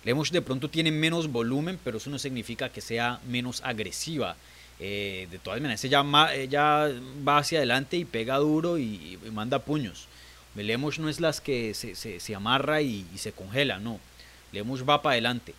[0.02, 4.34] Lemos de pronto tiene menos volumen, pero eso no significa que sea menos agresiva.
[4.78, 6.02] Eh, de todas maneras, ella,
[6.32, 6.88] ella,
[7.28, 10.08] va hacia adelante y pega duro y manda puños.
[10.55, 14.01] Lemosh no es las que se, se, amarra y, se congela, no.
[14.53, 15.55] Lemosh va para adelante.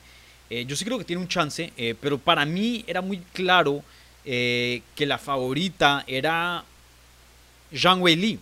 [0.49, 3.83] Eh, yo sí creo que tiene un chance, eh, pero para mí era muy claro
[4.25, 6.65] eh, que la favorita era
[7.73, 8.39] Zhang Wei Li.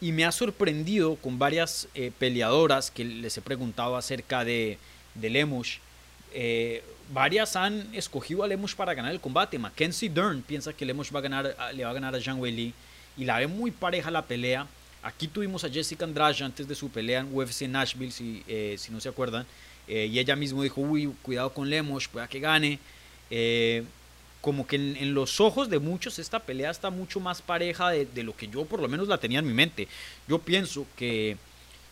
[0.00, 1.86] Y me ha sorprendido con varias
[2.18, 4.78] peleadoras que les he preguntado acerca de,
[5.14, 9.58] de varias han escogido a Lemush para ganar el combate.
[9.58, 12.50] Mackenzie Dern piensa que Lemush va a ganar, le va a ganar a Zhang Wei
[12.50, 12.74] Li.
[13.18, 14.66] Y la ve muy pareja la pelea.
[15.02, 18.42] Aquí tuvimos a Jessica Andrade antes de su pelea en UFC Nashville, si,
[18.76, 19.46] si no se acuerdan.
[19.90, 22.78] Eh, y ella mismo dijo, uy, cuidado con Lemos, pueda que gane.
[23.28, 23.82] Eh,
[24.40, 28.34] como que en, los ojos de muchos esta pelea está mucho más pareja de, lo
[28.34, 29.88] que yo por lo menos la tenía en mi mente.
[30.28, 31.36] Yo pienso que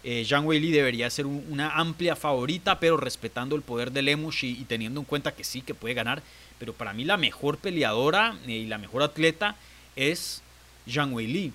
[0.04, 4.64] eh, Zhang Weili debería ser una amplia favorita, pero respetando el poder de Lemos y,
[4.64, 6.22] teniendo en cuenta que sí, que puede ganar.
[6.60, 9.56] Pero para mí la mejor peleadora y la mejor atleta
[9.96, 10.40] es
[10.88, 11.52] Zhang Weili.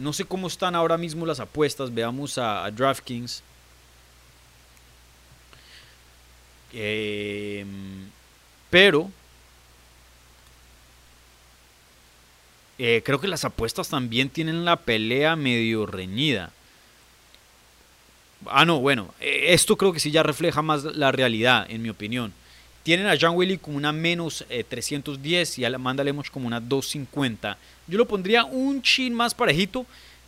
[0.00, 1.92] No sé cómo están ahora mismo las apuestas.
[1.92, 3.42] Veamos a DraftKings.
[6.72, 7.64] Eh,
[8.70, 9.10] pero
[12.78, 16.50] eh, creo que las apuestas también tienen la pelea medio reñida.
[18.46, 21.90] Ah, no, bueno, eh, esto creo que sí ya refleja más la realidad, en mi
[21.90, 22.32] opinión.
[22.82, 27.56] Tienen a John Willy como una menos 310 y a Amanda Lemos como una 250.
[27.86, 29.86] Yo lo pondría un chin más parejito,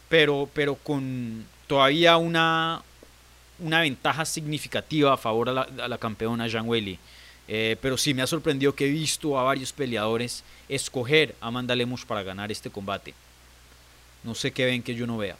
[0.08, 2.82] pero, pero con todavía una,
[3.58, 6.98] una ventaja significativa a favor a la, campeona Zhang Weili.
[7.48, 11.74] Eh, pero sí me ha sorprendido que he visto a varios peleadores escoger a Amanda
[11.74, 13.14] Lemos para ganar este combate.
[14.22, 15.36] No sé qué ven que yo no vea.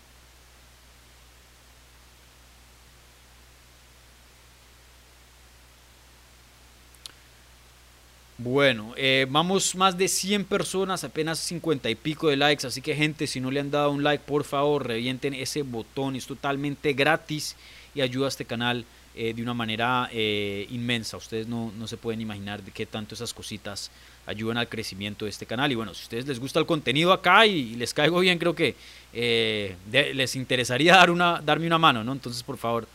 [8.36, 12.96] Bueno, eh, vamos más de 100 personas, apenas 50 y pico de likes, así que
[12.96, 16.94] gente, si no le han dado un like, por favor, revienten ese botón, es totalmente
[16.94, 17.54] gratis
[17.94, 21.16] y ayuda a este canal eh, de una manera eh, inmensa.
[21.16, 23.92] Ustedes no, se pueden imaginar de qué tanto esas cositas
[24.26, 25.70] ayudan al crecimiento de este canal.
[25.70, 28.56] Y bueno, si a ustedes les gusta el contenido acá y, les caigo bien, creo
[28.56, 28.74] que
[29.12, 32.10] eh, les interesaría dar una, darme una mano, ¿no?
[32.10, 32.88] Entonces, por favor,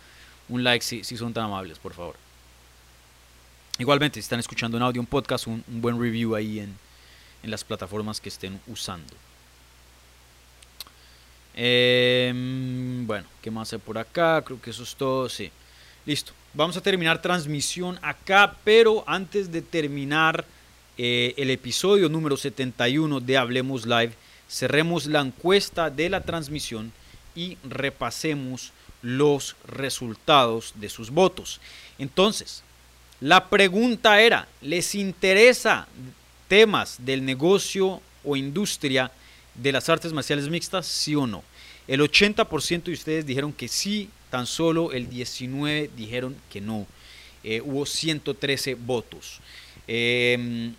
[0.49, 2.28] un like si, si son tan amables, por favor.
[3.79, 6.77] Igualmente, si están escuchando un audio, un podcast, un, buen review ahí en,
[7.41, 9.13] en las plataformas que estén usando.
[11.55, 14.41] Em, bueno, ¿qué más hay por acá?
[14.45, 15.49] Creo que eso es todo, sí.
[16.05, 16.33] Listo.
[16.53, 20.43] Vamos a terminar transmisión acá, pero antes de terminar
[20.97, 24.11] eh, el episodio número 71 de Hablemos Live,
[24.49, 26.91] cerremos la encuesta de la transmisión
[27.33, 31.61] y repasemos los resultados de sus votos.
[31.97, 32.63] Entonces,
[33.21, 35.87] la pregunta era, ¿les interesa
[36.47, 39.11] temas del negocio o industria
[39.55, 41.43] de las artes marciales mixtas, sí o no?
[41.87, 46.85] El 80% de ustedes dijeron que sí, tan solo el 19% dijeron que no.
[47.43, 49.39] Eh, hubo 113 votos.
[49.87, 50.73] Em,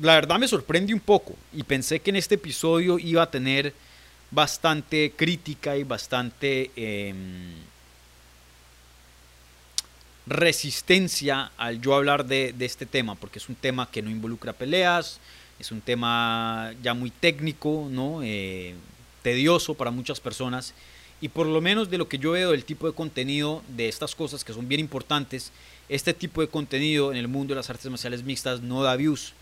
[0.00, 3.74] la verdad me sorprende un poco y pensé que en este episodio iba a tener
[4.30, 7.54] bastante crítica y bastante em,
[10.26, 15.20] resistencia al yo hablar de, este tema, porque es un tema que no involucra peleas,
[15.58, 18.20] es un tema ya muy técnico, ¿no?
[18.22, 18.74] Eh,
[19.22, 20.74] tedioso para muchas personas
[21.22, 24.16] y por lo menos de lo que yo veo del tipo de contenido de estas
[24.16, 25.52] cosas que son bien importantes,
[25.88, 29.32] este tipo de contenido en el mundo de las artes marciales mixtas no da views.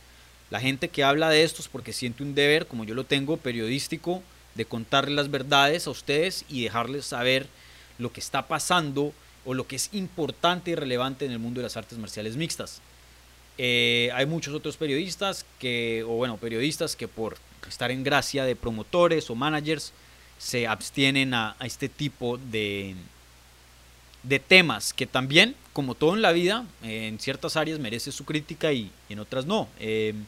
[0.50, 4.22] La gente que habla de estos porque siente un deber, como yo lo tengo, periodístico,
[4.56, 7.46] de contarles las verdades a ustedes y dejarles saber
[7.98, 9.14] lo que está pasando
[9.44, 12.80] o lo que es importante y relevante en el mundo de las artes marciales mixtas.
[13.58, 17.36] Eh, hay muchos otros periodistas que, o bueno, periodistas que por
[17.68, 19.92] estar en gracia de promotores o managers
[20.38, 22.94] se abstienen a, este tipo de,
[24.22, 28.72] de temas que también, como todo en la vida, en ciertas áreas merece su crítica
[28.72, 29.68] y, en otras no.
[29.78, 30.24] Em,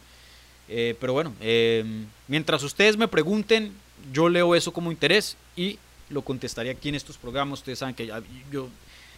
[0.68, 3.72] eh, pero bueno, em, mientras ustedes me pregunten,
[4.12, 5.78] yo leo eso como interés y
[6.10, 7.60] lo contestaré aquí en estos programas.
[7.60, 8.12] Ustedes saben que
[8.50, 8.68] yo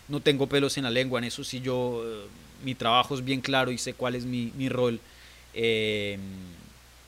[0.08, 2.26] no tengo pelos en la lengua, en eso sí yo eh,
[2.64, 5.00] mi trabajo es bien claro y sé cuál es mi, rol.
[5.54, 6.18] Eh,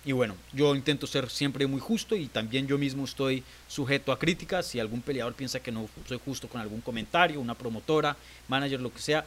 [0.05, 4.19] y bueno, yo intento ser siempre muy justo y también yo mismo estoy sujeto a
[4.19, 4.67] críticas.
[4.67, 8.17] Si algún peleador piensa que no soy justo con algún comentario, una promotora,
[8.47, 9.25] manager, lo que sea,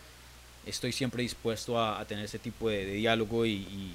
[0.66, 3.94] estoy siempre dispuesto a, tener ese tipo de, diálogo y,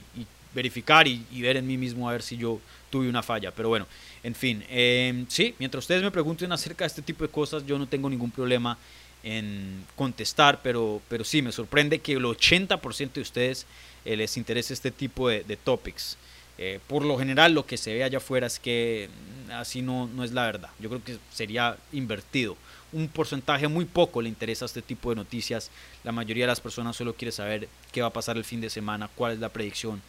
[0.54, 2.60] verificar y, ver en mí mismo a ver si yo
[2.90, 3.50] tuve una falla.
[3.50, 3.86] Pero bueno,
[4.22, 7.78] en fin, eh, sí, mientras ustedes me pregunten acerca de este tipo de cosas, yo
[7.78, 8.76] no tengo ningún problema
[9.24, 13.66] en contestar, pero, pero sí, me sorprende que el 80% de ustedes
[14.04, 16.18] eh, les interese este tipo de, topics.
[16.58, 19.08] Eh, por lo general lo que se ve allá afuera es que
[19.48, 20.68] mm, así no, no es la verdad.
[20.78, 22.56] Yo creo que sería invertido.
[22.92, 25.70] Un porcentaje muy poco le interesa este tipo de noticias.
[26.04, 28.68] La mayoría de las personas solo quiere saber qué va a pasar el fin de
[28.68, 30.02] semana, cuál es la predicción,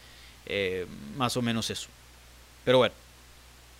[0.44, 0.86] eh,
[1.16, 1.88] más o menos eso.
[2.64, 2.94] Pero bueno,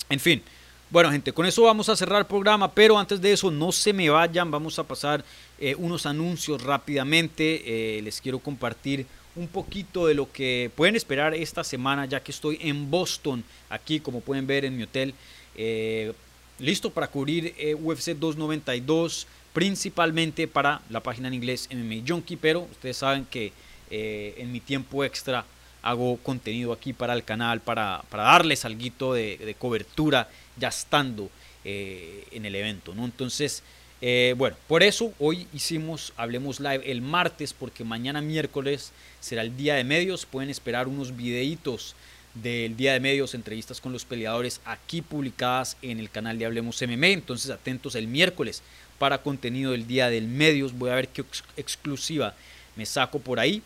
[0.09, 0.43] en fin.
[0.89, 3.93] Bueno, gente, con eso vamos a cerrar el programa, pero antes de eso, no se
[3.93, 5.25] me vayan, vamos a pasar
[5.59, 8.01] eh, unos anuncios rápidamente.
[8.03, 9.07] les quiero compartir
[9.37, 14.01] un poquito de lo que pueden esperar esta semana, ya que estoy en Boston, aquí
[14.01, 15.15] como pueden ver en mi hotel,
[15.55, 16.13] eh,
[16.59, 22.63] listo para cubrir eh, UFC 292, principalmente para la página en inglés MMA Junkie, pero
[22.63, 23.53] ustedes saben que
[23.91, 25.45] eh, en mi tiempo extra
[25.83, 31.31] hago contenido aquí para el canal, para, para darles algo de cobertura ya estando
[31.65, 33.05] en el evento, ¿no?
[33.05, 33.65] Entonces,
[34.03, 39.57] eh, bueno, por eso hoy hicimos Hablemos Live el martes, porque mañana miércoles será el
[39.57, 40.27] día de medios.
[40.27, 41.95] Pueden esperar unos videitos
[42.35, 46.83] del día de medios, entrevistas con los peleadores aquí publicadas en el canal de Hablemos
[46.83, 47.09] MMA.
[47.09, 48.63] Entonces, atentos el miércoles
[48.99, 50.77] para contenido del día del medios.
[50.77, 51.25] Voy a ver qué
[51.57, 52.35] exclusiva
[52.77, 53.63] me saco por ahí.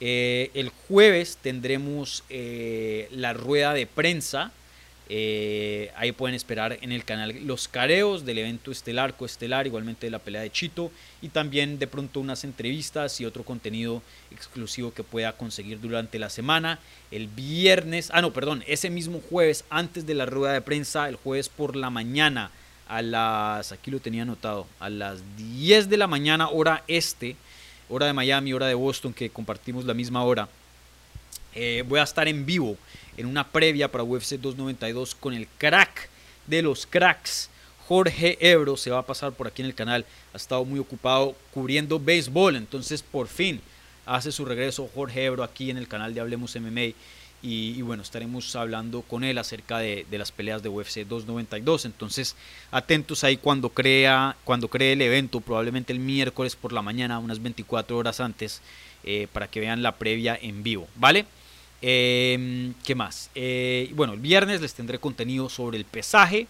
[0.00, 4.50] Eh, el jueves tendremos eh, la rueda de prensa
[5.12, 10.12] eh, ahí pueden esperar en el canal los careos del evento estelar, coestelar, igualmente de
[10.12, 15.02] la pelea de Chito y también de pronto unas entrevistas y otro contenido exclusivo que
[15.02, 16.78] pueda conseguir durante la semana.
[17.10, 21.16] El viernes, ah no, perdón, ese mismo jueves antes de la rueda de prensa, el
[21.16, 22.52] jueves por la mañana
[22.86, 27.34] a las, aquí lo tenía anotado, a las 10 de la mañana hora este,
[27.88, 30.48] hora de Miami, hora de Boston, que compartimos la misma hora.
[31.52, 32.78] Eh, voy a estar en vivo
[33.20, 36.08] en una previa para UFC 292 con el crack
[36.46, 37.50] de los cracks.
[37.86, 40.04] Jorge Ebro se va a pasar por aquí en el canal.
[40.32, 42.56] Ha estado muy ocupado cubriendo béisbol.
[42.56, 43.60] Entonces por fin
[44.06, 46.94] hace su regreso Jorge Ebro aquí en el canal de Hablemos MMA.
[47.42, 51.86] Y, bueno, estaremos hablando con él acerca de, las peleas de UFC 292.
[51.86, 52.36] Entonces,
[52.70, 57.40] atentos ahí cuando crea, cuando cree el evento, probablemente el miércoles por la mañana, unas
[57.40, 58.60] 24 horas antes,
[59.04, 61.24] eh, para que vean la previa en vivo, ¿vale?
[61.82, 63.30] Em, ¿Qué más?
[63.34, 66.46] Eh, bueno, el viernes les tendré contenido sobre el pesaje.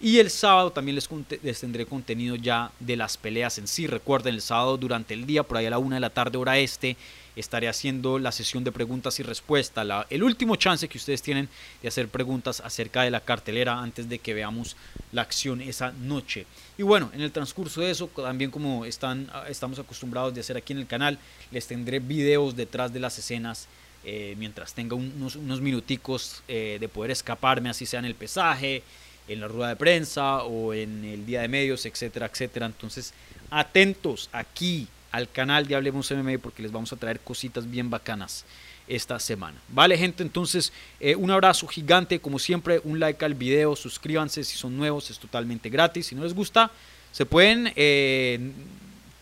[0.00, 3.86] Y el sábado también les, tendré contenido ya de las peleas en sí.
[3.86, 6.58] Recuerden, el sábado durante el día, por ahí a la una de la tarde, hora
[6.58, 6.96] este,
[7.36, 9.86] estaré haciendo la sesión de preguntas y respuestas.
[10.10, 11.48] el último chance que ustedes tienen
[11.80, 14.76] de hacer preguntas acerca de la cartelera antes de que veamos
[15.12, 16.44] la acción esa noche.
[16.76, 20.72] Y bueno, en el transcurso de eso, también como están, estamos acostumbrados de hacer aquí
[20.72, 21.18] en el canal,
[21.50, 23.68] les tendré videos detrás de las escenas
[24.06, 28.82] eh, mientras tenga unos, minuticos eh, de poder escaparme, así sea en el pesaje,
[29.28, 32.66] en la rueda de prensa o en el día de medios, etcétera, etcétera.
[32.66, 33.14] Entonces,
[33.50, 38.44] atentos aquí al canal de Hablemos MMA porque les vamos a traer cositas bien bacanas
[38.86, 39.56] esta semana.
[39.68, 44.58] Vale, gente, entonces eh, un abrazo gigante, como siempre, un like al video, suscríbanse si
[44.58, 46.08] son nuevos, es totalmente gratis.
[46.08, 46.70] Si no les gusta,
[47.10, 47.72] se pueden,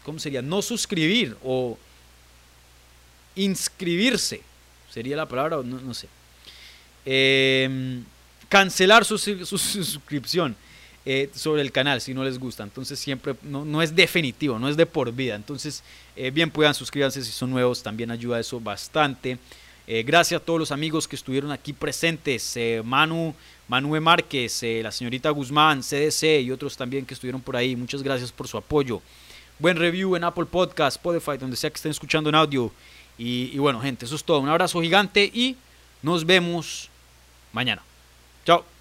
[0.03, 0.43] ¿cómo sería?
[0.43, 1.79] No suscribir o
[3.37, 4.43] inscribirse
[4.93, 6.09] sería la palabra, no, no sé.
[7.05, 8.05] Em,
[8.49, 10.55] cancelar su, suscripción
[11.05, 12.63] eh, sobre el canal si no les gusta.
[12.63, 15.35] Entonces siempre no, no es definitivo, no es de por vida.
[15.35, 15.83] Entonces
[16.15, 19.39] eh, bien puedan suscribirse si son nuevos, también ayuda eso bastante.
[19.87, 22.57] Eh, gracias a todos los amigos que estuvieron aquí presentes.
[22.85, 23.35] Manu,
[23.67, 27.75] Manuel Márquez, la señorita Guzmán, CDC y otros también que estuvieron por ahí.
[27.75, 29.03] Muchas gracias por su apoyo.
[29.59, 32.71] Buen review en Apple Podcast, Spotify, donde sea que estén escuchando en audio.
[33.19, 34.41] Y, bueno, gente, eso es todo.
[34.41, 35.57] Un abrazo gigante y
[36.03, 36.89] nos vemos
[37.53, 37.83] mañana.
[38.45, 38.72] Chao.